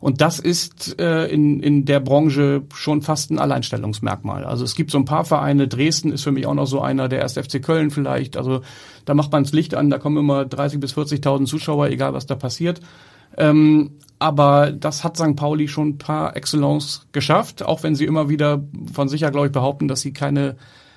[0.00, 4.44] Und das ist äh, in, in der Branche schon fast ein Alleinstellungsmerkmal.
[4.44, 7.08] Also es gibt so ein paar Vereine, Dresden ist für mich auch noch so einer,
[7.08, 8.36] der erste FC Köln vielleicht.
[8.36, 8.60] Also
[9.06, 12.26] da macht man das Licht an, da kommen immer 30 bis 40.000 Zuschauer, egal was
[12.26, 12.80] da passiert.
[13.38, 15.36] Ähm, aber das hat St.
[15.36, 18.62] Pauli schon par excellence geschafft, auch wenn sie immer wieder
[18.92, 20.56] von sicher, glaube ich, behaupten, dass sie keine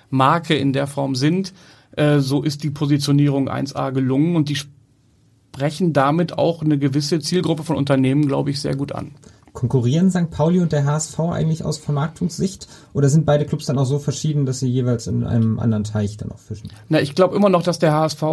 [0.10, 1.54] Marke in der Form sind.
[1.92, 7.64] Äh, so ist die Positionierung 1A gelungen und die sprechen damit auch eine gewisse Zielgruppe
[7.64, 9.12] von Unternehmen, glaube ich, sehr gut an.
[9.54, 10.30] Konkurrieren St.
[10.30, 14.46] Pauli und der HSV eigentlich aus Vermarktungssicht oder sind beide Clubs dann auch so verschieden,
[14.46, 16.70] dass sie jeweils in einem anderen Teich dann auch fischen?
[16.90, 18.24] Na, ich glaube immer noch, dass der HSV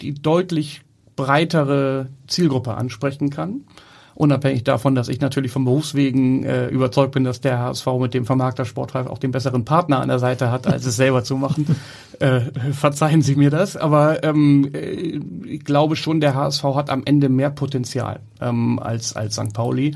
[0.00, 0.82] die deutlich
[1.16, 3.64] breitere Zielgruppe ansprechen kann.
[4.18, 8.26] Unabhängig davon, dass ich natürlich vom Berufswegen äh, überzeugt bin, dass der HSV mit dem
[8.26, 11.76] Vermarkter Sportreif auch den besseren Partner an der Seite hat, als es selber zu machen.
[12.18, 12.40] äh,
[12.72, 17.28] verzeihen Sie mir das, aber ähm, äh, ich glaube schon, der HSV hat am Ende
[17.28, 19.52] mehr Potenzial ähm, als als St.
[19.52, 19.94] Pauli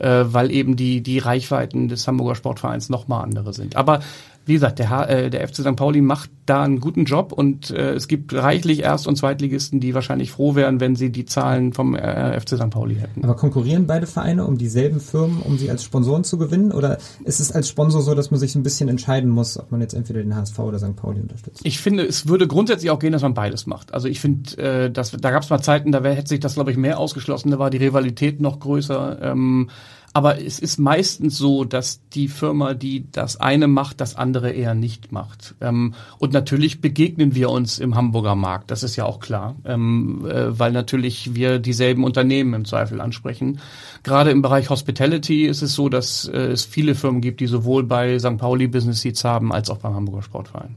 [0.00, 3.76] äh, weil eben die, die Reichweiten des Hamburger Sportvereins nochmal andere sind.
[3.76, 4.00] Aber
[4.46, 5.76] wie gesagt, der, H äh, der FC St.
[5.76, 9.94] Pauli macht da einen guten Job und äh, es gibt reichlich Erst- und Zweitligisten, die
[9.94, 12.70] wahrscheinlich froh wären, wenn sie die Zahlen vom äh, FC St.
[12.70, 13.22] Pauli hätten.
[13.22, 16.72] Aber konkurrieren beide Vereine um dieselben Firmen, um sie als Sponsoren zu gewinnen?
[16.72, 19.80] Oder ist es als Sponsor so, dass man sich ein bisschen entscheiden muss, ob man
[19.80, 20.96] jetzt entweder den HSV oder St.
[20.96, 21.60] Pauli unterstützt?
[21.62, 23.94] Ich finde, es würde grundsätzlich auch gehen, dass man beides macht.
[23.94, 26.54] Also ich finde, äh, dass, da gab es mal Zeiten, da wär, hätte sich das,
[26.54, 29.18] glaube ich, mehr ausgeschlossen, da war die Rivalität noch größer.
[29.22, 29.68] Ähm,
[30.12, 34.74] aber es ist meistens so, dass die Firma, die das eine macht, das andere eher
[34.74, 35.54] nicht macht.
[35.60, 40.26] Ähm, und natürlich begegnen wir uns im Hamburger Markt, das ist ja auch klar, ähm,
[40.28, 43.60] äh, weil natürlich wir dieselben Unternehmen im Zweifel ansprechen.
[44.02, 47.84] Gerade im Bereich Hospitality ist es so, dass äh, es viele Firmen gibt, die sowohl
[47.84, 48.36] bei St.
[48.36, 50.76] Pauli Business Seats haben, als auch beim Hamburger Sportverein.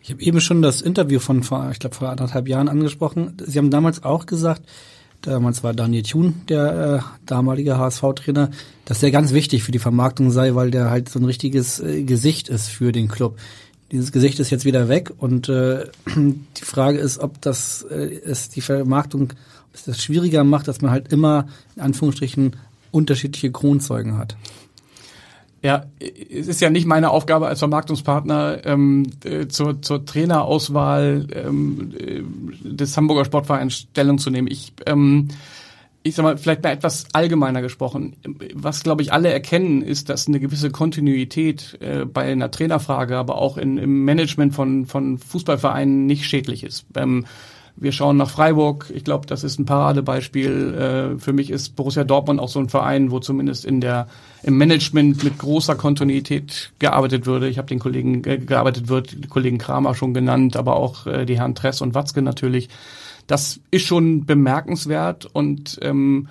[0.00, 3.36] Ich habe eben schon das Interview von vor, ich glaube, vor anderthalb Jahren angesprochen.
[3.44, 4.62] Sie haben damals auch gesagt,
[5.22, 8.50] damals war Daniel Thun der äh, damalige HSV-Trainer,
[8.84, 12.02] dass der ganz wichtig für die Vermarktung sei, weil der halt so ein richtiges äh,
[12.04, 13.38] Gesicht ist für den Club.
[13.90, 18.48] Dieses Gesicht ist jetzt wieder weg und äh, die Frage ist, ob das äh, es
[18.48, 21.46] die Vermarktung ob es das schwieriger macht, dass man halt immer
[21.76, 22.56] in Anführungsstrichen
[22.90, 24.36] unterschiedliche Kronzeugen hat.
[25.60, 31.92] Ja, es ist ja nicht meine Aufgabe als Vermarktungspartner ähm, äh, zur, zur Trainerauswahl ähm,
[31.98, 32.22] äh,
[32.62, 34.46] des Hamburger Sportvereins Stellung zu nehmen.
[34.46, 35.28] Ich, ähm,
[36.04, 38.14] ich sag mal, vielleicht mal etwas allgemeiner gesprochen.
[38.54, 43.38] Was, glaube ich, alle erkennen, ist, dass eine gewisse Kontinuität äh, bei einer Trainerfrage, aber
[43.38, 46.86] auch in, im Management von, von Fußballvereinen nicht schädlich ist.
[46.94, 47.26] Ähm,
[47.80, 48.92] wir schauen nach Freiburg.
[48.94, 50.74] Ich glaube, das ist ein Paradebeispiel.
[51.16, 54.08] Äh, für mich ist Borussia Dortmund auch so ein Verein, wo zumindest in der
[54.42, 57.48] im Management mit großer Kontinuität gearbeitet würde.
[57.48, 61.38] Ich habe den Kollegen äh, gearbeitet wird, Kollegen Kramer schon genannt, aber auch äh, die
[61.38, 62.68] Herren Tress und Watzke natürlich.
[63.26, 66.28] Das ist schon bemerkenswert und ähm,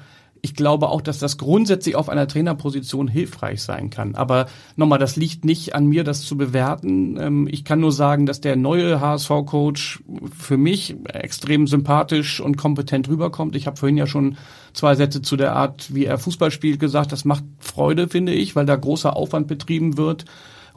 [0.47, 4.15] ich glaube auch, dass das grundsätzlich auf einer Trainerposition hilfreich sein kann.
[4.15, 4.45] Aber
[4.77, 7.17] nochmal, das liegt nicht an mir, das zu bewerten.
[7.19, 10.03] Ähm, ich kann nur sagen, dass der neue HSV-Coach
[10.37, 13.57] für mich extrem sympathisch und kompetent rüberkommt.
[13.57, 14.37] Ich habe vorhin ja schon
[14.71, 17.11] zwei Sätze zu der Art, wie er Fußball spielt, gesagt.
[17.11, 20.23] Das macht Freude, finde ich, weil da großer Aufwand betrieben wird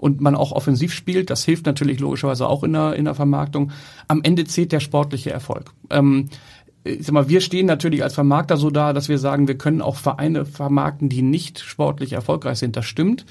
[0.00, 1.30] und man auch offensiv spielt.
[1.30, 3.70] Das hilft natürlich logischerweise auch in der, in der Vermarktung.
[4.08, 5.72] Am Ende zählt der sportliche Erfolg.
[5.90, 6.28] Ähm,
[6.84, 9.82] ich sag mal, wir stehen natürlich als Vermarkter so da, dass wir sagen, wir können
[9.82, 12.76] auch Vereine vermarkten, die nicht sportlich erfolgreich sind.
[12.76, 13.26] Das stimmt.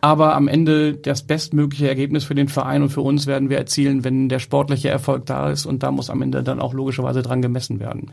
[0.00, 4.04] Aber am Ende das bestmögliche Ergebnis für den Verein und für uns werden wir erzielen,
[4.04, 5.66] wenn der sportliche Erfolg da ist.
[5.66, 8.10] Und da muss am Ende dann auch logischerweise dran gemessen werden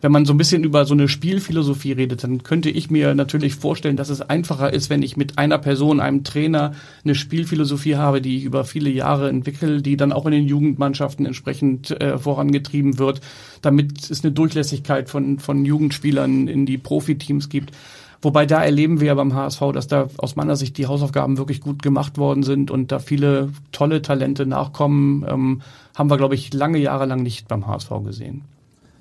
[0.00, 3.54] wenn man so ein bisschen über so eine Spielphilosophie redet, dann könnte ich mir natürlich
[3.54, 6.72] vorstellen, dass es einfacher ist, wenn ich mit einer Person, einem Trainer,
[7.04, 11.26] eine Spielphilosophie habe, die ich über viele Jahre entwickle, die dann auch in den Jugendmannschaften
[11.26, 13.20] entsprechend äh, vorangetrieben wird,
[13.62, 17.72] damit es eine Durchlässigkeit von, von Jugendspielern in die Profiteams gibt.
[18.22, 21.60] Wobei da erleben wir ja beim HSV, dass da aus meiner Sicht die Hausaufgaben wirklich
[21.60, 25.62] gut gemacht worden sind und da viele tolle Talente nachkommen, ähm,
[25.94, 28.44] haben wir, glaube ich, lange Jahre lang nicht beim HSV gesehen.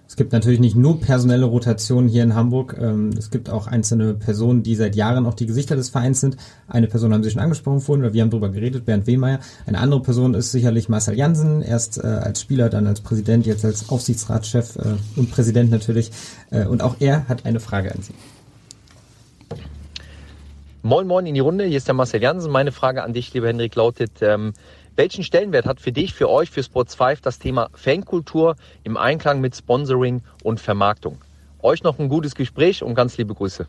[0.09, 2.75] Es gibt natürlich nicht nur personelle Rotationen hier in Hamburg.
[2.81, 6.35] Ähm, es gibt auch einzelne Personen, die seit Jahren auch die Gesichter des Vereins sind.
[6.67, 9.39] Eine Person haben Sie schon angesprochen vorhin, weil wir haben darüber geredet, Bernd Wehmeier.
[9.67, 13.63] Eine andere Person ist sicherlich Marcel Jansen, erst äh, als Spieler, dann als Präsident, jetzt
[13.63, 16.09] als Aufsichtsratschef äh, und Präsident natürlich.
[16.49, 18.15] Äh, und auch er hat eine Frage an Sie.
[20.81, 22.51] Moin Moin in die Runde, hier ist der Marcel Jansen.
[22.51, 24.53] Meine Frage an dich, lieber Hendrik, lautet, ähm,
[24.99, 29.39] welchen Stellenwert hat für dich, für euch, für Sports 5 das Thema Fankultur im Einklang
[29.39, 31.19] mit Sponsoring und Vermarktung?
[31.61, 33.65] Euch noch ein gutes Gespräch und ganz liebe Grüße.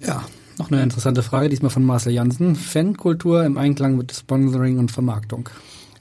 [0.00, 0.24] Ja,
[0.58, 2.56] noch eine interessante Frage, diesmal von Marcel Jansen.
[2.56, 5.48] Fankultur im Einklang mit Sponsoring und Vermarktung.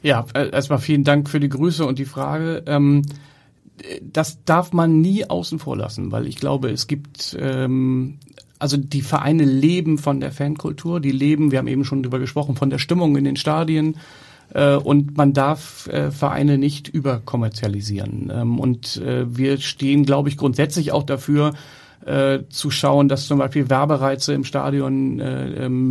[0.01, 2.63] Ja, äh, erstmal vielen Dank für die Grüße und die Frage.
[2.65, 3.03] Ähm,
[4.01, 8.17] das darf man nie außen vor lassen, weil ich glaube, es gibt ähm,
[8.59, 12.55] also die Vereine leben von der Fankultur, die leben, wir haben eben schon drüber gesprochen,
[12.55, 13.97] von der Stimmung in den Stadien.
[14.53, 18.31] Äh, und man darf äh, Vereine nicht überkommerzialisieren.
[18.33, 21.53] Ähm, und äh, wir stehen, glaube ich, grundsätzlich auch dafür,
[22.49, 25.17] zu schauen, dass zum Beispiel Werbereize im Stadion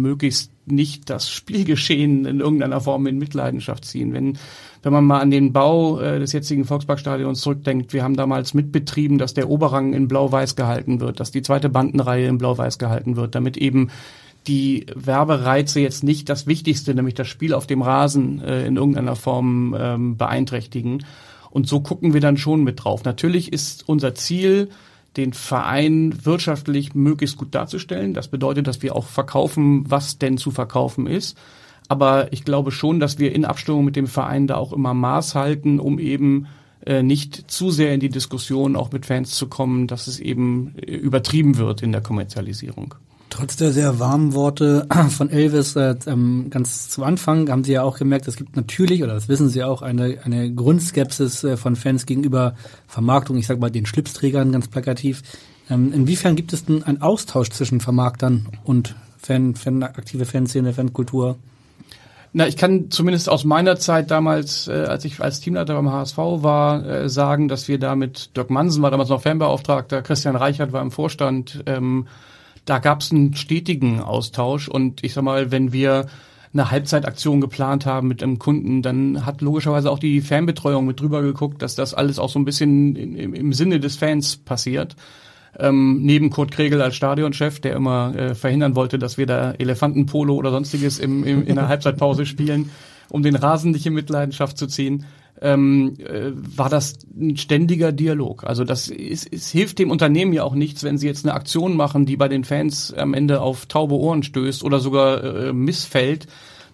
[0.01, 4.15] möglichst nicht das Spielgeschehen in irgendeiner Form in Mitleidenschaft ziehen.
[4.15, 4.39] Wenn
[4.87, 9.19] wenn man mal an den Bau äh, des jetzigen Volksparkstadions zurückdenkt, wir haben damals mitbetrieben,
[9.19, 13.35] dass der Oberrang in Blau-Weiß gehalten wird, dass die zweite Bandenreihe in Blau-Weiß gehalten wird,
[13.35, 13.91] damit eben
[14.47, 19.17] die Werbereize jetzt nicht das Wichtigste, nämlich das Spiel auf dem Rasen äh, in irgendeiner
[19.17, 21.05] Form ähm, beeinträchtigen.
[21.51, 23.03] Und so gucken wir dann schon mit drauf.
[23.03, 24.69] Natürlich ist unser Ziel,
[25.17, 28.15] den Verein wirtschaftlich möglichst gut darzustellen.
[28.15, 31.37] Das bedeutet, dass wir auch verkaufen, was denn zu verkaufen ist.
[31.89, 35.35] Aber ich glaube schon, dass wir in Abstimmung mit dem Verein da auch immer Maß
[35.35, 36.47] halten, um eben
[36.85, 40.75] äh, nicht zu sehr in die Diskussion auch mit Fans zu kommen, dass es eben
[40.79, 42.95] äh, übertrieben wird in der Kommerzialisierung.
[43.29, 47.83] Trotz der sehr warmen Worte von Elvis äh, ähm, ganz zu Anfang haben Sie ja
[47.83, 51.77] auch gemerkt, es gibt natürlich, oder das wissen Sie auch, eine, eine Grundskepsis äh, von
[51.77, 52.55] Fans gegenüber
[52.87, 55.23] Vermarktung, ich sage mal den Schlipsträgern ganz plakativ.
[55.69, 61.37] Ähm, inwiefern gibt es denn einen Austausch zwischen Vermarktern und Fan, Fan, aktive Fanszene, Fankultur?
[62.39, 66.19] Na, ich kann zumindest aus meiner Zeit damals, äh, als ich als Teamleiter beim HSV
[66.19, 70.71] war, äh, sagen, dass wir da mit Dirk Mansen war damals noch Fanbeauftragter, Christian Reichert
[70.71, 71.63] war im Vorstand.
[71.65, 72.09] Ähm,
[72.67, 76.09] da gab es einen stetigen Austausch und ich sag mal, wenn wir
[76.53, 81.23] eine Halbzeitaktion geplant haben mit einem Kunden, dann hat logischerweise auch die Fanbetreuung mit drüber
[81.23, 84.95] geguckt, dass das alles auch so ein bisschen im, im Sinne des Fans passiert
[85.59, 90.35] ähm, neben Kurt Kregel als Stadionchef, der immer äh, verhindern wollte, dass wir da Elefantenpolo
[90.35, 92.71] oder sonstiges im, im, in der Halbzeitpause spielen,
[93.09, 95.07] um den Rasen nicht in Mitleidenschaft zu ziehen,
[95.41, 98.45] ähm, äh, war das ein ständiger Dialog.
[98.45, 101.77] Also das ist, es hilft dem Unternehmen ja auch nichts, wenn sie jetzt eine Aktion
[101.77, 106.27] machen, die bei den Fans am Ende auf taube Ohren stößt oder sogar äh, missfällt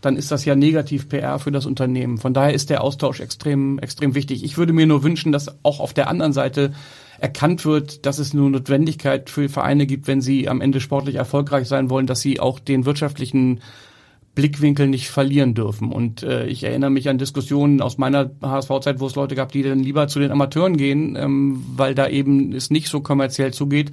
[0.03, 2.19] dann ist das ja negativ PR für das Unternehmen.
[2.19, 4.45] Von daher ist der Austausch extrem, extrem wichtig.
[4.45, 6.75] Ich würde mir nur wünschen, dass auch auf der anderen Seite
[7.19, 11.69] erkannt wird, dass es nur Notwendigkeit für Vereine gibt, wenn sie am Ende sportlich erfolgreich
[11.69, 13.61] sein wollen, dass sie auch den wirtschaftlichen
[14.35, 15.93] Blickwinkel nicht verlieren dürfen.
[15.93, 19.63] Und äh, ich erinnere mich an Diskussionen aus meiner HSV-Zeit, wo es Leute gab, die
[19.63, 23.93] dann lieber zu den Amateuren gehen, ähm, weil da eben es nicht so kommerziell zugeht.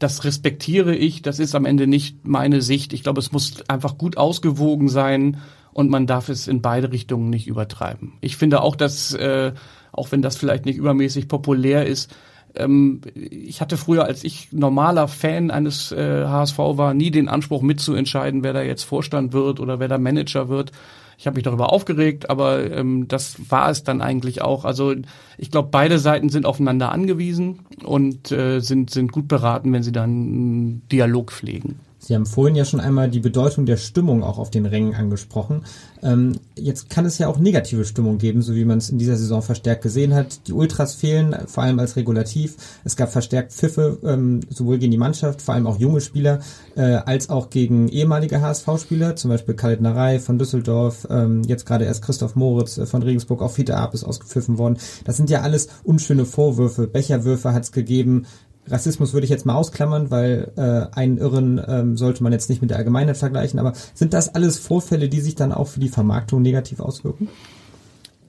[0.00, 2.92] Das respektiere ich, das ist am Ende nicht meine Sicht.
[2.92, 5.36] Ich glaube, es muss einfach gut ausgewogen sein
[5.72, 8.14] und man darf es in beide Richtungen nicht übertreiben.
[8.20, 9.52] Ich finde auch, dass, äh,
[9.92, 12.12] auch wenn das vielleicht nicht übermäßig populär ist,
[12.54, 17.62] ähm, ich hatte früher, als ich normaler Fan eines äh, HSV war, nie den Anspruch
[17.62, 20.72] mitzuentscheiden, wer da jetzt Vorstand wird oder wer da Manager wird.
[21.20, 24.64] Ich habe mich darüber aufgeregt, aber ähm, das war es dann eigentlich auch.
[24.64, 24.94] Also
[25.36, 29.92] ich glaube, beide Seiten sind aufeinander angewiesen und äh, sind, sind gut beraten, wenn sie
[29.92, 31.78] dann einen Dialog pflegen.
[32.00, 35.64] Sie haben vorhin ja schon einmal die Bedeutung der Stimmung auch auf den Rängen angesprochen.
[36.02, 39.16] Ähm, jetzt kann es ja auch negative Stimmung geben, so wie man es in dieser
[39.16, 40.48] Saison verstärkt gesehen hat.
[40.48, 42.56] Die Ultras fehlen, vor allem als Regulativ.
[42.84, 46.40] Es gab verstärkt Pfiffe, ähm, sowohl gegen die Mannschaft, vor allem auch junge Spieler,
[46.74, 51.84] äh, als auch gegen ehemalige HSV-Spieler, zum Beispiel Khaled Narei von Düsseldorf, ähm, jetzt gerade
[51.84, 54.78] erst Christoph Moritz äh, von Regensburg, auch Fiete Arp ist ausgepfiffen worden.
[55.04, 56.86] Das sind ja alles unschöne Vorwürfe.
[56.86, 58.24] Becherwürfe hat es gegeben,
[58.70, 62.60] Rassismus würde ich jetzt mal ausklammern, weil äh, einen Irren ähm, sollte man jetzt nicht
[62.60, 65.88] mit der Allgemeinheit vergleichen, aber sind das alles Vorfälle, die sich dann auch für die
[65.88, 67.28] Vermarktung negativ auswirken?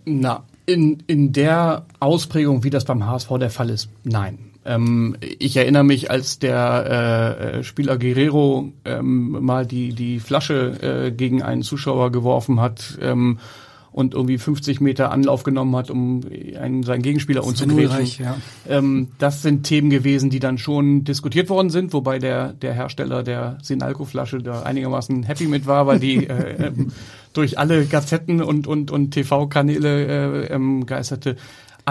[0.06, 4.40] Na, in, in der Ausprägung, wie das beim HSV der Fall ist, nein.
[4.64, 11.08] Ähm, ich erinnere mich, als der äh, äh Spieler Guerrero ähm, mal die, die Flasche
[11.08, 13.40] äh, gegen einen Zuschauer geworfen hat, ähm,
[13.92, 16.22] und irgendwie 50 Meter Anlauf genommen hat, um
[16.60, 18.26] einen, seinen Gegenspieler umzugrätschen.
[18.26, 18.38] Ja.
[18.70, 23.24] Ähm, das sind Themen gewesen, die dann schon diskutiert worden sind, wobei der, der Hersteller
[23.24, 26.72] der Sinalco-Flasche da einigermaßen happy mit war, weil die äh, äh,
[27.34, 31.36] durch alle Gazetten und, und, und TV-Kanäle äh, ähm, geisterte.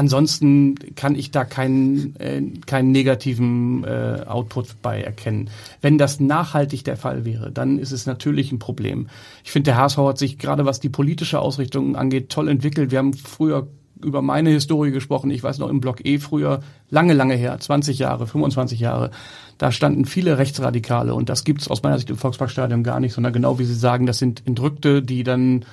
[0.00, 5.50] Ansonsten kann ich da keinen, äh, keinen negativen äh, Output bei erkennen.
[5.82, 9.08] Wenn das nachhaltig der Fall wäre, dann ist es natürlich ein Problem.
[9.44, 12.90] Ich finde, der HSV hat sich gerade was die politische Ausrichtung angeht toll entwickelt.
[12.90, 13.68] Wir haben früher
[14.02, 15.30] über meine Historie gesprochen.
[15.30, 19.10] Ich weiß noch im Block E früher, lange, lange her, 20 Jahre, 25 Jahre,
[19.58, 23.12] da standen viele Rechtsradikale und das gibt es aus meiner Sicht im Volksparkstadion gar nicht,
[23.12, 25.66] sondern genau wie Sie sagen, das sind Entrückte, die dann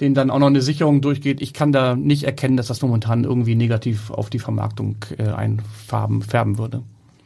[0.00, 1.40] denen dann auch noch eine Sicherung durchgeht.
[1.40, 6.22] Ich kann da nicht erkennen, dass das momentan irgendwie negativ auf die Vermarktung äh, einfärben
[6.22, 6.82] färben würde.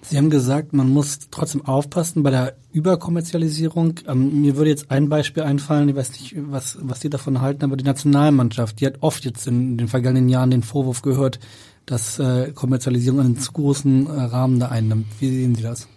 [0.07, 4.01] Sie haben gesagt, man muss trotzdem aufpassen bei der Überkommerzialisierung.
[4.07, 7.65] Ähm, mir würde jetzt ein Beispiel einfallen, ich weiß nicht, was, was Sie davon halten,
[7.65, 11.41] aber die Nationalmannschaft, die hat oft jetzt in den vergangenen Jahren den Vorwurf gehört,
[11.87, 15.07] dass äh, Kommerzialisierung einen zu großen äh, Rahmen da einnimmt.
[15.21, 15.89] Wie sehen Sie das?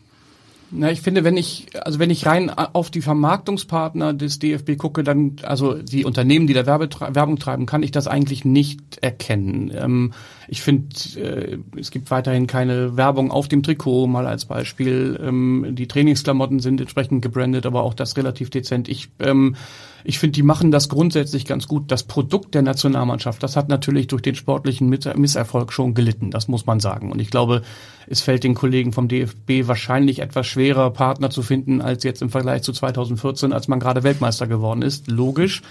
[0.69, 5.03] Na, ich finde, wenn ich, also wenn ich rein auf die Vermarktungspartner des DFB gucke,
[5.03, 9.71] dann, also die Unternehmen, die da Werbe, Werbung treiben, kann ich das eigentlich nicht erkennen.
[9.73, 10.13] Ähm,
[10.49, 15.17] ich finde, äh, es gibt weiterhin keine Werbung auf dem Trikot, mal als Beispiel.
[15.23, 18.89] Ähm, die Trainingsklamotten sind entsprechend gebrandet, aber auch das relativ dezent.
[18.89, 19.55] Ich, ähm,
[20.07, 21.91] ich finde, die machen das grundsätzlich ganz gut.
[21.91, 26.65] Das Produkt der Nationalmannschaft, das hat natürlich durch den sportlichen Misserfolg schon gelitten, das muss
[26.65, 27.11] man sagen.
[27.11, 27.61] Und ich glaube,
[28.07, 32.29] es fällt den Kollegen vom DFB wahrscheinlich etwas schwerer, Partner zu finden, als jetzt im
[32.29, 35.11] Vergleich zu 2014, als man gerade Weltmeister geworden ist.
[35.11, 35.61] Logisch.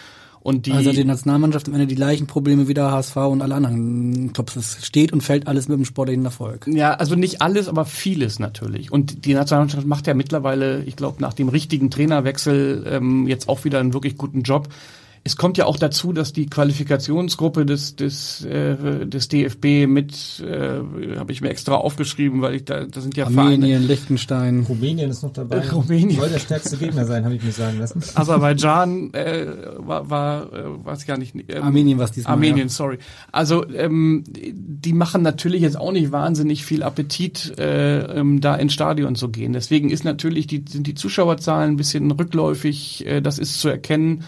[0.47, 3.57] Und die also die Nationalmannschaft am Ende die gleichen Probleme wie der HSV und alle
[3.57, 4.55] anderen Clubs.
[4.55, 6.68] Es steht und fällt alles mit dem sportlichen Erfolg.
[6.68, 8.92] Ja, also nicht alles, aber vieles natürlich.
[8.92, 13.64] Und die Nationalmannschaft macht ja mittlerweile, ich glaube, nach dem richtigen Trainerwechsel ähm, jetzt auch
[13.64, 14.68] wieder einen wirklich guten Job
[15.26, 21.18] es kommt ja auch dazu, dass die Qualifikationsgruppe des des äh, des DFB mit äh,
[21.18, 23.78] habe ich mir extra aufgeschrieben, weil ich da da sind ja Armenien, Vereine.
[23.86, 25.56] Liechtenstein, Rumänien ist noch dabei.
[25.56, 28.02] Äh, Rumänien soll der stärkste Gegner sein, habe ich mir sagen lassen.
[28.14, 29.46] Aserbaidschan äh,
[29.78, 31.34] war war äh, weiß gar nicht.
[31.34, 32.34] Ähm, Armenien was diesmal.
[32.34, 32.72] Armenien, ja.
[32.72, 32.98] sorry.
[33.32, 38.74] Also ähm, die machen natürlich jetzt auch nicht wahnsinnig viel Appetit, äh, ähm, da ins
[38.74, 39.52] Stadion zu gehen.
[39.52, 43.04] Deswegen ist natürlich die sind die Zuschauerzahlen ein bisschen rückläufig.
[43.04, 44.22] Äh, das ist zu erkennen.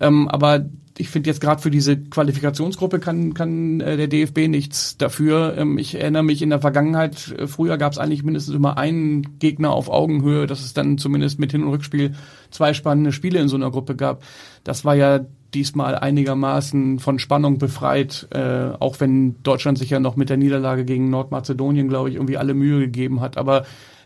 [0.00, 0.66] Ähm, aber
[0.98, 5.56] ich finde jetzt gerade für diese Qualifikationsgruppe kann, kann äh, der DFB nichts dafür.
[5.56, 9.38] Ähm, ich erinnere mich in der Vergangenheit, äh, früher gab es eigentlich mindestens immer einen
[9.38, 12.14] Gegner auf Augenhöhe, dass es dann zumindest mit Hin- und Rückspiel
[12.50, 14.22] zwei spannende Spiele in so einer Gruppe gab.
[14.64, 15.20] Das war ja
[15.54, 20.84] diesmal einigermaßen von Spannung befreit, äh, auch wenn Deutschland sich ja noch mit der Niederlage
[20.84, 23.38] gegen Nordmazedonien, glaube ich, irgendwie alle Mühe gegeben hat.
[23.38, 23.64] Aber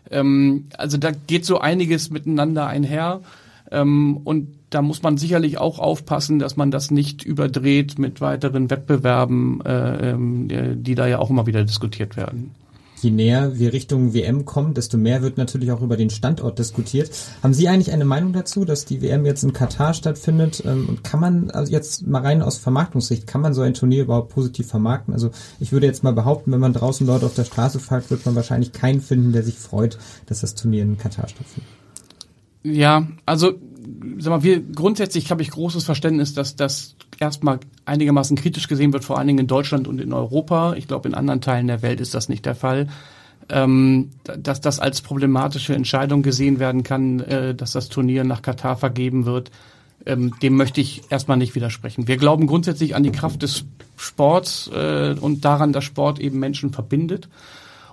[0.09, 3.21] ähm, also da geht so einiges miteinander einher.
[3.71, 8.69] Ähm, und da muss man sicherlich auch aufpassen, dass man das nicht überdreht mit weiteren
[8.69, 12.51] Wettbewerben, äh, ähm, die da ja auch immer wieder diskutiert werden.
[13.01, 17.09] Je näher wir Richtung WM kommen, desto mehr wird natürlich auch über den Standort diskutiert.
[17.41, 20.63] Haben Sie eigentlich eine Meinung dazu, dass die WM jetzt in Katar stattfindet?
[20.65, 24.03] Ähm, und kann man also jetzt mal rein aus Vermarktungssicht, kann man so ein Turnier
[24.03, 25.15] überhaupt positiv vermarkten?
[25.15, 28.25] Also ich würde jetzt mal behaupten, wenn man draußen Leute auf der Straße fragt, wird
[28.25, 29.97] man wahrscheinlich keinen finden, der sich freut,
[30.27, 31.80] dass das Turnier in Katar stattfindet.
[32.63, 33.53] Ja, also
[34.19, 39.03] sag mal, wir grundsätzlich habe ich großes Verständnis, dass das erstmal einigermaßen kritisch gesehen wird,
[39.03, 40.73] vor allen Dingen in Deutschland und in Europa.
[40.73, 42.87] Ich glaube, in anderen Teilen der Welt ist das nicht der Fall.
[43.49, 48.77] Ähm, dass das als problematische Entscheidung gesehen werden kann, äh, dass das Turnier nach Katar
[48.77, 49.51] vergeben wird,
[50.05, 52.07] ähm, dem möchte ich erstmal nicht widersprechen.
[52.07, 53.65] Wir glauben grundsätzlich an die Kraft des
[53.97, 57.29] Sports äh, und daran, dass Sport eben Menschen verbindet.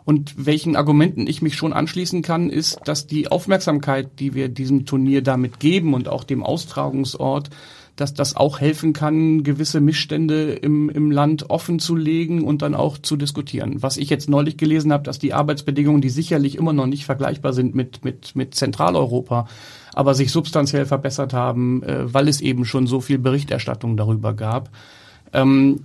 [0.09, 4.87] Und welchen Argumenten ich mich schon anschließen kann, ist, dass die Aufmerksamkeit, die wir diesem
[4.87, 7.51] Turnier damit geben und auch dem Austragungsort,
[7.95, 12.75] dass das auch helfen kann, gewisse Missstände im, im Land offen zu legen und dann
[12.75, 13.83] auch zu diskutieren.
[13.83, 17.53] Was ich jetzt neulich gelesen habe, dass die Arbeitsbedingungen, die sicherlich immer noch nicht vergleichbar
[17.53, 19.47] sind mit, mit, mit Zentraleuropa,
[19.93, 24.71] aber sich substanziell verbessert haben, äh, weil es eben schon so viel Berichterstattung darüber gab.
[25.33, 25.81] Ähm,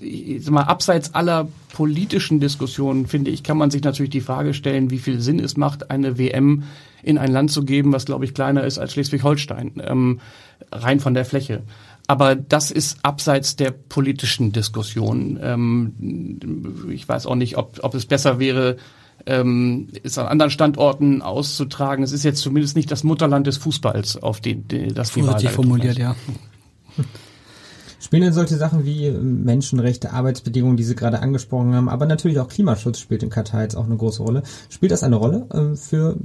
[0.00, 4.54] ich sag mal, abseits aller politischen Diskussionen, finde ich, kann man sich natürlich die Frage
[4.54, 6.64] stellen, wie viel Sinn es macht, eine WM
[7.02, 10.20] in ein Land zu geben, was, glaube ich, kleiner ist als Schleswig-Holstein, ähm,
[10.72, 11.62] rein von der Fläche.
[12.06, 15.38] Aber das ist abseits der politischen Diskussion.
[15.42, 18.76] Ähm, ich weiß auch nicht, ob, ob es besser wäre,
[19.26, 22.04] ähm, es an anderen Standorten auszutragen.
[22.04, 25.98] Es ist jetzt zumindest nicht das Mutterland des Fußballs, auf den das die Wahl formuliert,
[25.98, 26.14] ja.
[28.04, 32.48] Spielen denn solche Sachen wie Menschenrechte, Arbeitsbedingungen, die Sie gerade angesprochen haben, aber natürlich auch
[32.48, 34.42] Klimaschutz spielt in Katar jetzt auch eine große Rolle.
[34.68, 36.18] Spielt das eine Rolle äh, für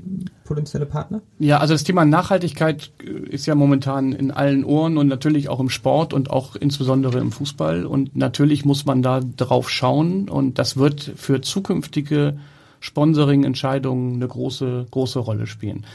[0.43, 1.21] potenzielle Partner?
[1.39, 5.61] Ja, also das Thema Nachhaltigkeit äh, ist ja momentan in allen Ohren und natürlich auch
[5.61, 7.85] im Sport und auch insbesondere im Fußball.
[7.85, 12.39] Und natürlich muss man da drauf schauen und das wird für zukünftige
[12.81, 15.85] Sponsoring-Entscheidungen eine große, große Rolle spielen.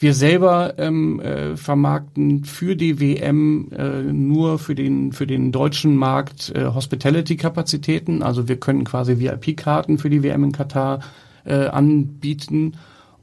[0.00, 5.96] Wir selber ähm, äh, vermarkten für die WM äh, nur für den für den deutschen
[5.96, 8.22] Markt äh, Hospitality-Kapazitäten.
[8.22, 11.00] Also wir können quasi VIP-Karten für die WM in Katar
[11.44, 12.76] äh, anbieten.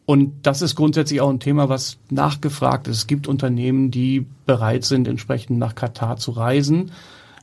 [0.06, 2.98] Und das ist grundsätzlich auch ein Thema, was nachgefragt ist.
[2.98, 6.92] Es gibt Unternehmen, die bereit sind, entsprechend nach Katar zu reisen.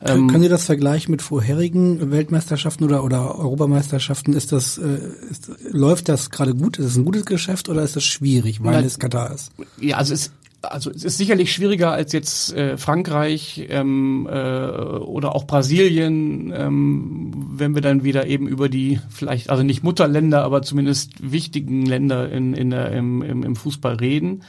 [0.05, 4.34] Ähm, Können Sie das vergleichen mit vorherigen Weltmeisterschaften oder, oder Europameisterschaften?
[4.34, 4.98] Ist das, äh,
[5.30, 6.78] ist, läuft das gerade gut?
[6.78, 9.53] Ist es ein gutes Geschäft oder ist das schwierig, weil na, es Katar ist?
[9.80, 10.32] Ja, also es
[10.62, 17.32] also es ist sicherlich schwieriger als jetzt äh, Frankreich ähm, äh, oder auch Brasilien, ähm,
[17.53, 22.30] wenn wir dann wieder eben über die vielleicht, also nicht Mutterländer, aber zumindest wichtigen Länder
[22.30, 24.42] in, in der, im, im, im Fußball reden.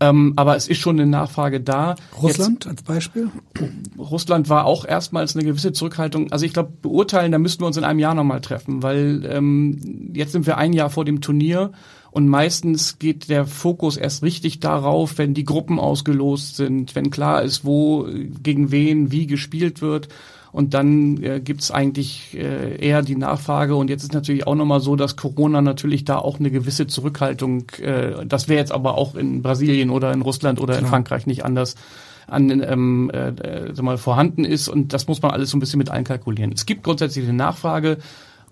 [0.00, 1.94] Ähm, aber es ist schon eine Nachfrage da.
[2.20, 3.30] Russland Jetzt, als Beispiel?
[3.96, 6.32] Russland war auch erstmals eine gewisse Zurückhaltung.
[6.32, 10.12] Also ich glaube, beurteilen, da müssten wir uns in einem Jahr nochmal treffen, weil ähm,
[10.14, 11.72] jetzt sind wir ein Jahr vor dem Turnier
[12.10, 17.42] und meistens geht der Fokus erst richtig darauf, wenn die Gruppen ausgelost sind, wenn klar
[17.42, 18.06] ist, wo
[18.42, 20.08] gegen wen wie gespielt wird.
[20.54, 23.74] Und dann äh, gibt eigentlich äh, eher die Nachfrage.
[23.74, 27.64] Und jetzt ist natürlich auch nochmal so, dass Corona natürlich da auch eine gewisse Zurückhaltung,
[27.82, 30.84] äh, das wäre jetzt aber auch in Brasilien oder in Russland oder Klar.
[30.84, 31.74] in Frankreich nicht anders
[32.28, 34.68] an ähm, äh, äh, mal, vorhanden ist.
[34.68, 36.52] Und das muss man alles so ein bisschen mit einkalkulieren.
[36.52, 37.98] Es gibt grundsätzlich eine Nachfrage.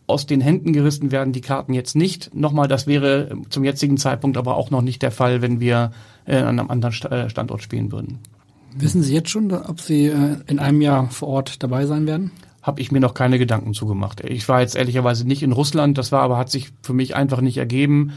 [0.08, 2.34] Aus den Händen gerissen werden die Karten jetzt nicht.
[2.34, 5.92] Nochmal, das wäre zum jetzigen Zeitpunkt aber auch noch nicht der Fall, wenn wir
[6.24, 8.18] äh, an einem anderen äh, Standort spielen würden.
[8.74, 12.30] Wissen Sie jetzt schon, ob Sie äh, in einem Jahr vor Ort dabei sein werden?
[12.62, 14.20] Habe ich mir noch keine Gedanken zugemacht.
[14.20, 17.40] Ich war jetzt ehrlicherweise nicht in Russland, das war aber hat sich für mich einfach
[17.40, 18.12] nicht ergeben.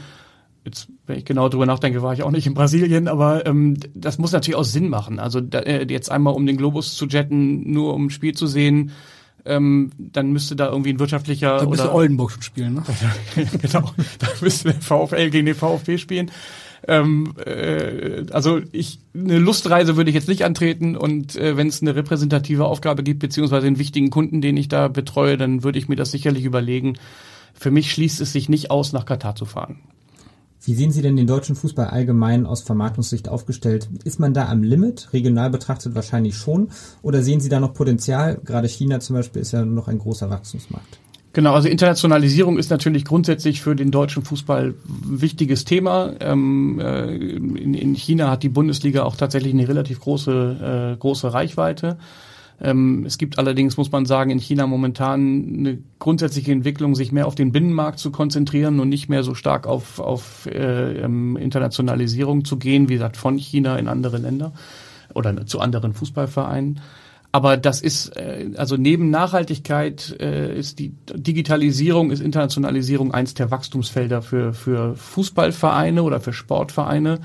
[0.64, 4.18] Jetzt, wenn ich genau drüber nachdenke, war ich auch nicht in Brasilien, aber ähm, das
[4.18, 5.18] muss natürlich auch Sinn machen.
[5.18, 8.46] Also da, äh, jetzt einmal um den Globus zu jetten, nur um ein Spiel zu
[8.46, 8.92] sehen,
[9.44, 11.58] ähm, dann müsste da irgendwie ein wirtschaftlicher.
[11.58, 12.82] Da müsste Oldenburg schon spielen, ne?
[13.62, 16.30] genau, da müsste der VfL gegen den VfB spielen.
[16.86, 21.82] Ähm, äh, also ich eine Lustreise würde ich jetzt nicht antreten und äh, wenn es
[21.82, 25.88] eine repräsentative Aufgabe gibt, beziehungsweise einen wichtigen Kunden, den ich da betreue, dann würde ich
[25.88, 26.98] mir das sicherlich überlegen.
[27.54, 29.78] Für mich schließt es sich nicht aus, nach Katar zu fahren.
[30.66, 33.88] Wie sehen Sie denn den deutschen Fußball allgemein aus Vermarktungssicht aufgestellt?
[34.02, 35.12] Ist man da am Limit?
[35.12, 36.70] Regional betrachtet wahrscheinlich schon.
[37.02, 38.40] Oder sehen Sie da noch Potenzial?
[38.44, 40.98] Gerade China zum Beispiel ist ja noch ein großer Wachstumsmarkt.
[41.36, 46.14] Genau, also Internationalisierung ist natürlich grundsätzlich für den deutschen Fußball ein wichtiges Thema.
[46.18, 51.34] Ähm, äh, in, in, China hat die Bundesliga auch tatsächlich eine relativ große, äh, große
[51.34, 51.98] Reichweite.
[52.58, 57.26] Ähm, es gibt allerdings, muss man sagen, in China momentan eine grundsätzliche Entwicklung, sich mehr
[57.26, 62.46] auf den Binnenmarkt zu konzentrieren und nicht mehr so stark auf, auf äh, ähm, Internationalisierung
[62.46, 64.52] zu gehen, wie gesagt, von China in andere Länder
[65.12, 66.80] oder zu anderen Fußballvereinen.
[67.32, 73.50] Aber das ist, äh, also neben Nachhaltigkeit äh, ist die Digitalisierung, ist Internationalisierung eins der
[73.50, 77.20] Wachstumsfelder für, für Fußballvereine oder für Sportvereine.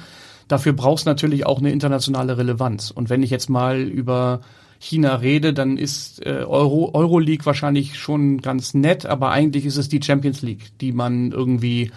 [0.47, 2.91] Dafür brauchst natürlich auch eine internationale Relevanz.
[2.91, 4.41] Und wenn ich jetzt mal über
[4.80, 9.89] China rede, dann ist äh, Euro, Euroleague wahrscheinlich schon ganz nett, aber eigentlich ist es
[9.89, 11.91] die Champions League, die man irgendwie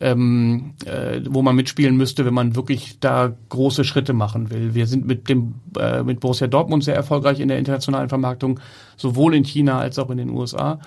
[0.00, 4.74] ähm, äh, wo man mitspielen müsste, wenn man wirklich da große Schritte machen will.
[4.74, 8.60] Wir sind mit dem äh, mit Borussia Dortmund sehr erfolgreich in der internationalen Vermarktung,
[8.96, 10.78] sowohl in China als auch in den USA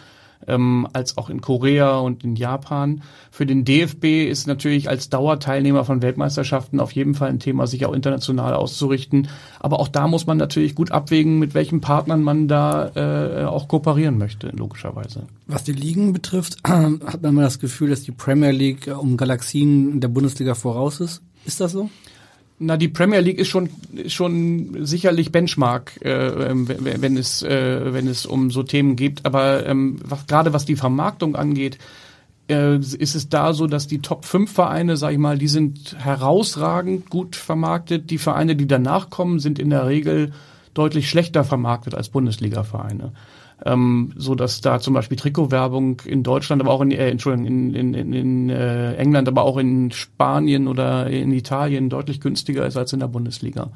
[0.47, 3.01] ähm, als auch in Korea und in Japan.
[3.31, 7.85] Für den DFB ist natürlich als Dauerteilnehmer von Weltmeisterschaften auf jeden Fall ein Thema, sich
[7.85, 9.27] auch international auszurichten.
[9.59, 13.67] Aber auch da muss man natürlich gut abwägen, mit welchen Partnern man da äh, auch
[13.67, 15.23] kooperieren möchte, logischerweise.
[15.45, 19.99] Was die Ligen betrifft, hat man immer das Gefühl, dass die Premier League um Galaxien
[19.99, 21.21] der Bundesliga voraus ist.
[21.45, 21.89] Ist das so?
[22.59, 23.69] Na, die Premier League ist schon
[24.07, 26.09] schon sicherlich Benchmark, äh,
[26.49, 29.25] ähm, wenn es äh, wenn es um so Themen geht.
[29.25, 31.77] Aber ähm, was, gerade was die Vermarktung angeht,
[32.49, 35.95] äh, ist es da so, dass die Top 5 Vereine, sag ich mal, die sind
[35.99, 38.09] herausragend gut vermarktet.
[38.09, 40.31] Die Vereine, die danach kommen, sind in der Regel
[40.73, 43.11] deutlich schlechter vermarktet als Bundesliga-Vereine
[43.65, 47.73] ähm, so dass da zum Beispiel Trikotwerbung in Deutschland, aber auch in, äh, Entschuldigung, in,
[47.73, 52.77] in, in, in äh, England, aber auch in Spanien oder in Italien deutlich günstiger ist
[52.77, 53.71] als in der Bundesliga.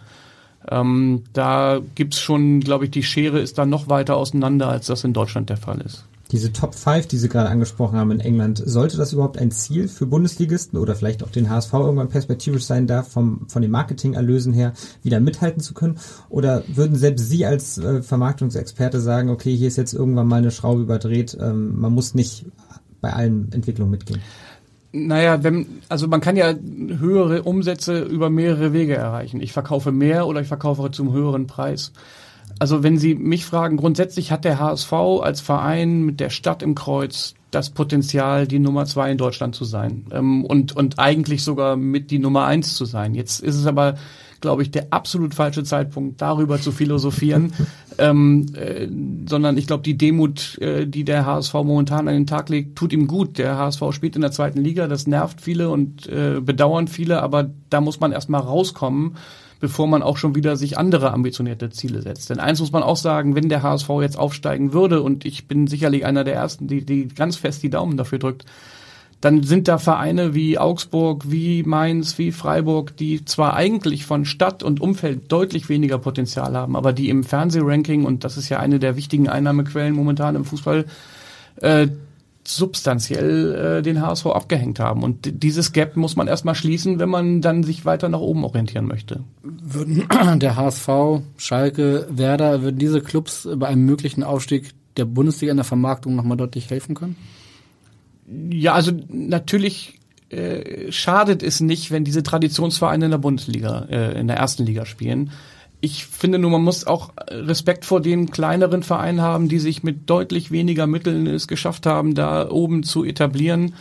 [0.70, 5.04] Ähm, da gibt's schon, glaube ich, die Schere ist da noch weiter auseinander, als das
[5.04, 6.06] in Deutschland der Fall ist.
[6.32, 9.90] Diese Top 5, die Sie gerade angesprochen haben in England, sollte das überhaupt ein Ziel
[9.90, 14.54] für Bundesligisten oder vielleicht auch den HSV irgendwann perspektivisch sein, da vom, von den Marketingerlösen
[14.54, 14.74] her
[15.04, 16.00] wieder mithalten zu können?
[16.30, 20.52] Oder würden selbst Sie als äh, Vermarktungsexperte sagen, okay, hier ist jetzt irgendwann mal eine
[20.52, 22.46] Schraube überdreht, ähm, man muss nicht
[23.02, 24.22] bei allen Entwicklungen mitgehen?
[24.94, 29.42] Naja, wenn, also man kann ja höhere Umsätze über mehrere Wege erreichen.
[29.42, 31.94] Ich verkaufe mehr oder ich verkaufe zum höheren Preis.
[32.62, 36.76] Also wenn Sie mich fragen, grundsätzlich hat der HSV als Verein mit der Stadt im
[36.76, 41.76] Kreuz das Potenzial, die Nummer zwei in Deutschland zu sein ähm, und, und eigentlich sogar
[41.76, 43.16] mit die Nummer eins zu sein.
[43.16, 43.96] Jetzt ist es aber,
[44.42, 47.52] glaube ich, der absolut falsche Zeitpunkt, darüber zu philosophieren,
[47.98, 48.88] ähm, äh,
[49.28, 52.94] sondern ich glaube, die Demut, äh, die der HSV momentan an den Tag legt, tut
[52.94, 53.40] ihm gut.
[53.40, 57.50] Der HSV spielt in der zweiten Liga, das nervt viele und äh, bedauern viele, aber
[57.72, 59.16] da muss man erstmal rauskommen
[59.62, 62.30] bevor man auch schon wieder sich andere ambitionierte Ziele setzt.
[62.30, 65.68] Denn eins muss man auch sagen, wenn der HSV jetzt aufsteigen würde, und ich bin
[65.68, 68.46] sicherlich einer der Ersten, die, die ganz fest die Daumen dafür drückt,
[69.22, 74.64] dann sind da Vereine wie Augsburg, wie Mainz, wie Freiburg, die zwar eigentlich von Stadt
[74.64, 78.80] und Umfeld deutlich weniger Potenzial haben, aber die im Fernsehranking, und das ist ja eine
[78.80, 80.86] der wichtigen Einnahmequellen momentan im Fußball,
[81.58, 81.88] äh,
[82.48, 85.04] substanziell äh, den HSV abgehängt haben.
[85.04, 88.88] Und dieses Gap muss man erstmal schließen, wenn man dann sich weiter nach oben orientieren
[88.88, 89.22] möchte.
[89.44, 90.08] Würden
[90.40, 90.90] der HSV,
[91.38, 96.38] Schalke, Werder, würden diese Clubs bei einem möglichen Aufstieg der Bundesliga in der Vermarktung nochmal
[96.38, 97.16] deutlich helfen können?
[98.50, 104.28] Ja, also natürlich äh, schadet es nicht, wenn diese Traditionsvereine in der Bundesliga, äh, in
[104.28, 105.32] der ersten Liga spielen
[105.82, 110.10] ich finde nur, man muss auch Respekt vor den kleineren Vereinen haben, die sich mit
[110.10, 113.74] deutlich weniger Mitteln es geschafft haben, da oben zu etablieren.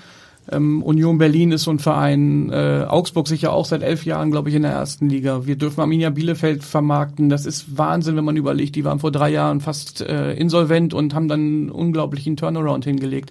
[0.51, 4.49] Ähm, Union Berlin ist so ein Verein, äh, Augsburg sicher auch seit elf Jahren, glaube
[4.49, 5.47] ich, in der ersten Liga.
[5.47, 7.29] Wir dürfen Arminia Bielefeld vermarkten.
[7.29, 11.15] Das ist Wahnsinn, wenn man überlegt, die waren vor drei Jahren fast äh, insolvent und
[11.15, 13.31] haben dann einen unglaublichen Turnaround hingelegt.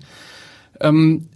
[0.79, 1.27] Ähm,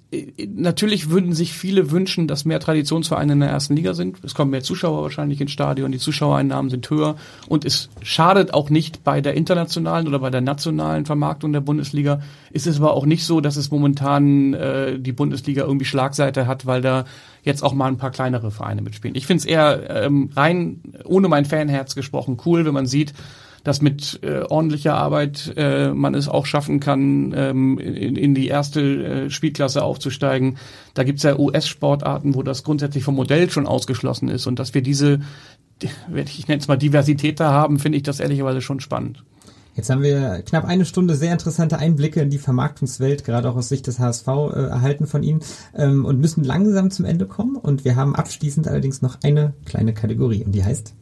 [0.53, 4.17] natürlich würden sich viele wünschen, dass mehr Traditionsvereine in der ersten Liga sind.
[4.23, 7.15] Es kommen mehr Zuschauer wahrscheinlich ins Stadion, die Zuschauereinnahmen sind höher
[7.47, 12.21] und es schadet auch nicht bei der internationalen oder bei der nationalen Vermarktung der Bundesliga.
[12.51, 16.65] Ist es aber auch nicht so, dass es momentan äh, die Bundesliga irgendwie Schlagseite hat,
[16.65, 17.05] weil da
[17.43, 19.15] jetzt auch mal ein paar kleinere Vereine mitspielen.
[19.15, 23.13] Ich finde es eher ähm, rein ohne mein Fanherz gesprochen cool, wenn man sieht,
[23.63, 28.47] dass mit äh, ordentlicher Arbeit äh, man es auch schaffen kann, ähm, in, in die
[28.47, 30.57] erste äh, Spielklasse aufzusteigen.
[30.93, 34.47] Da gibt's ja US-Sportarten, wo das grundsätzlich vom Modell schon ausgeschlossen ist.
[34.47, 35.21] Und dass wir diese,
[35.81, 39.23] ich nenne es mal Diversität da haben, finde ich das ehrlicherweise schon spannend.
[39.75, 43.69] Jetzt haben wir knapp eine Stunde sehr interessante Einblicke in die Vermarktungswelt, gerade auch aus
[43.69, 45.41] Sicht des HSV, äh, erhalten von Ihnen
[45.75, 47.55] ähm, und müssen langsam zum Ende kommen.
[47.55, 50.93] Und wir haben abschließend allerdings noch eine kleine Kategorie und die heißt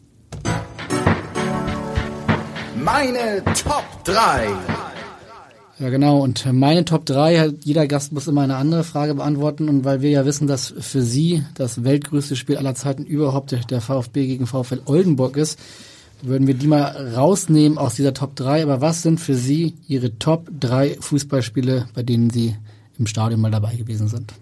[2.83, 4.47] meine Top 3.
[5.79, 6.19] Ja, genau.
[6.19, 9.69] Und meine Top 3, jeder Gast muss immer eine andere Frage beantworten.
[9.69, 13.81] Und weil wir ja wissen, dass für Sie das weltgrößte Spiel aller Zeiten überhaupt der
[13.81, 15.59] VfB gegen VfL Oldenburg ist,
[16.21, 18.63] würden wir die mal rausnehmen aus dieser Top 3.
[18.63, 22.55] Aber was sind für Sie Ihre Top 3 Fußballspiele, bei denen Sie
[22.99, 24.33] im Stadion mal dabei gewesen sind?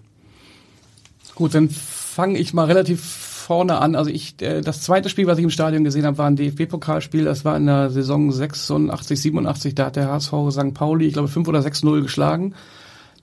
[1.34, 3.94] Gut, dann fange ich mal relativ vorne an.
[3.94, 7.24] Also ich, äh, das zweite Spiel, was ich im Stadion gesehen habe, war ein DFB-Pokalspiel.
[7.24, 9.74] Das war in der Saison 86, 87.
[9.74, 10.74] Da hat der HSV St.
[10.74, 12.54] Pauli, ich glaube, 5 oder 6-0 geschlagen.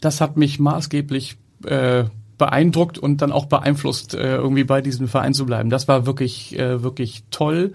[0.01, 2.05] Das hat mich maßgeblich äh,
[2.37, 5.69] beeindruckt und dann auch beeinflusst, äh, irgendwie bei diesem Verein zu bleiben.
[5.69, 7.73] Das war wirklich, äh, wirklich toll.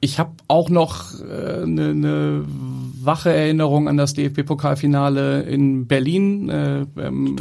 [0.00, 2.44] Ich habe auch noch eine äh, ne,
[3.08, 6.50] wache Erinnerung an das DFB-Pokalfinale in Berlin.
[6.50, 7.36] Äh, ähm,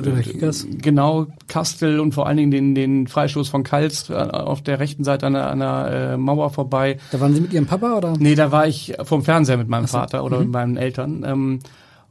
[0.82, 5.04] genau, Kastel und vor allen Dingen den, den Freistoß von Kals äh, auf der rechten
[5.04, 6.98] Seite an an der äh, Mauer vorbei.
[7.12, 8.14] Da waren Sie mit Ihrem Papa oder?
[8.18, 9.98] Nee, da war ich vom Fernseher mit meinem so.
[9.98, 10.44] Vater oder mhm.
[10.44, 11.24] mit meinen Eltern.
[11.28, 11.60] Ähm,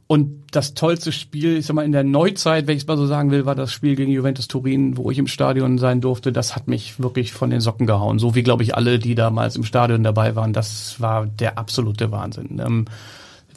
[0.05, 3.07] und das tollste Spiel, ich sag mal, in der Neuzeit, wenn ich es mal so
[3.07, 6.31] sagen will, war das Spiel gegen Juventus Turin, wo ich im Stadion sein durfte.
[6.31, 8.17] Das hat mich wirklich von den Socken gehauen.
[8.17, 10.53] So wie, glaube ich, alle, die damals im Stadion dabei waren.
[10.53, 12.61] Das war der absolute Wahnsinn.
[12.65, 12.85] Ähm,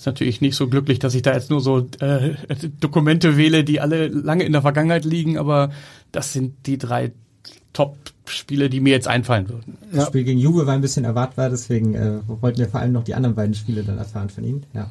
[0.01, 2.35] ist natürlich nicht so glücklich, dass ich da jetzt nur so äh,
[2.81, 5.73] Dokumente wähle, die alle lange in der Vergangenheit liegen, aber
[6.11, 7.13] das sind die drei
[7.75, 9.77] Top-Spiele, die mir jetzt einfallen würden.
[9.93, 13.05] Das Spiel gegen Juve war ein bisschen erwartbar, deswegen äh, wollten wir vor allem noch
[13.05, 14.65] die anderen beiden Spiele dann erfahren von Ihnen.
[14.73, 14.91] Ja.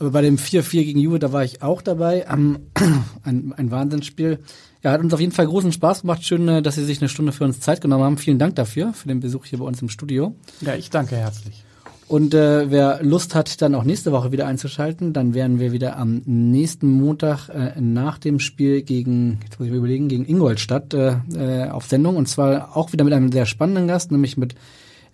[0.00, 2.26] Aber bei dem 4-4 gegen Juve, da war ich auch dabei.
[2.28, 2.58] Ähm,
[3.22, 4.40] ein, ein Wahnsinnsspiel.
[4.82, 6.24] Ja, hat uns auf jeden Fall großen Spaß gemacht.
[6.24, 8.18] Schön, äh, dass Sie sich eine Stunde für uns Zeit genommen haben.
[8.18, 10.34] Vielen Dank dafür, für den Besuch hier bei uns im Studio.
[10.62, 11.65] Ja, ich danke herzlich.
[12.08, 15.96] Und äh, wer Lust hat, dann auch nächste Woche wieder einzuschalten, dann werden wir wieder
[15.96, 20.94] am nächsten Montag äh, nach dem Spiel gegen, jetzt muss ich mir überlegen, gegen Ingolstadt
[20.94, 22.16] äh, äh, auf Sendung.
[22.16, 24.54] Und zwar auch wieder mit einem sehr spannenden Gast, nämlich mit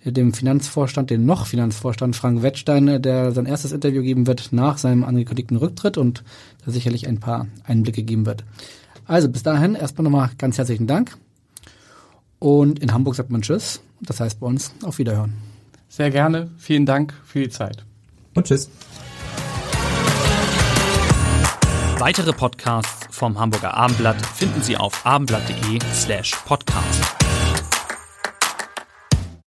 [0.04, 5.04] dem Finanzvorstand, den noch Finanzvorstand Frank Wettstein, der sein erstes Interview geben wird nach seinem
[5.04, 6.24] angekündigten Rücktritt und
[6.64, 8.44] da sicherlich ein paar Einblicke geben wird.
[9.06, 11.16] Also bis dahin erstmal nochmal ganz herzlichen Dank.
[12.38, 13.80] Und in Hamburg sagt man Tschüss.
[14.00, 15.51] Das heißt bei uns auf Wiederhören.
[15.92, 16.48] Sehr gerne.
[16.56, 17.84] Vielen Dank für die Zeit.
[18.34, 18.70] Und Tschüss.
[21.98, 27.21] Weitere Podcasts vom Hamburger Abendblatt finden Sie auf abendblatt.de slash podcast.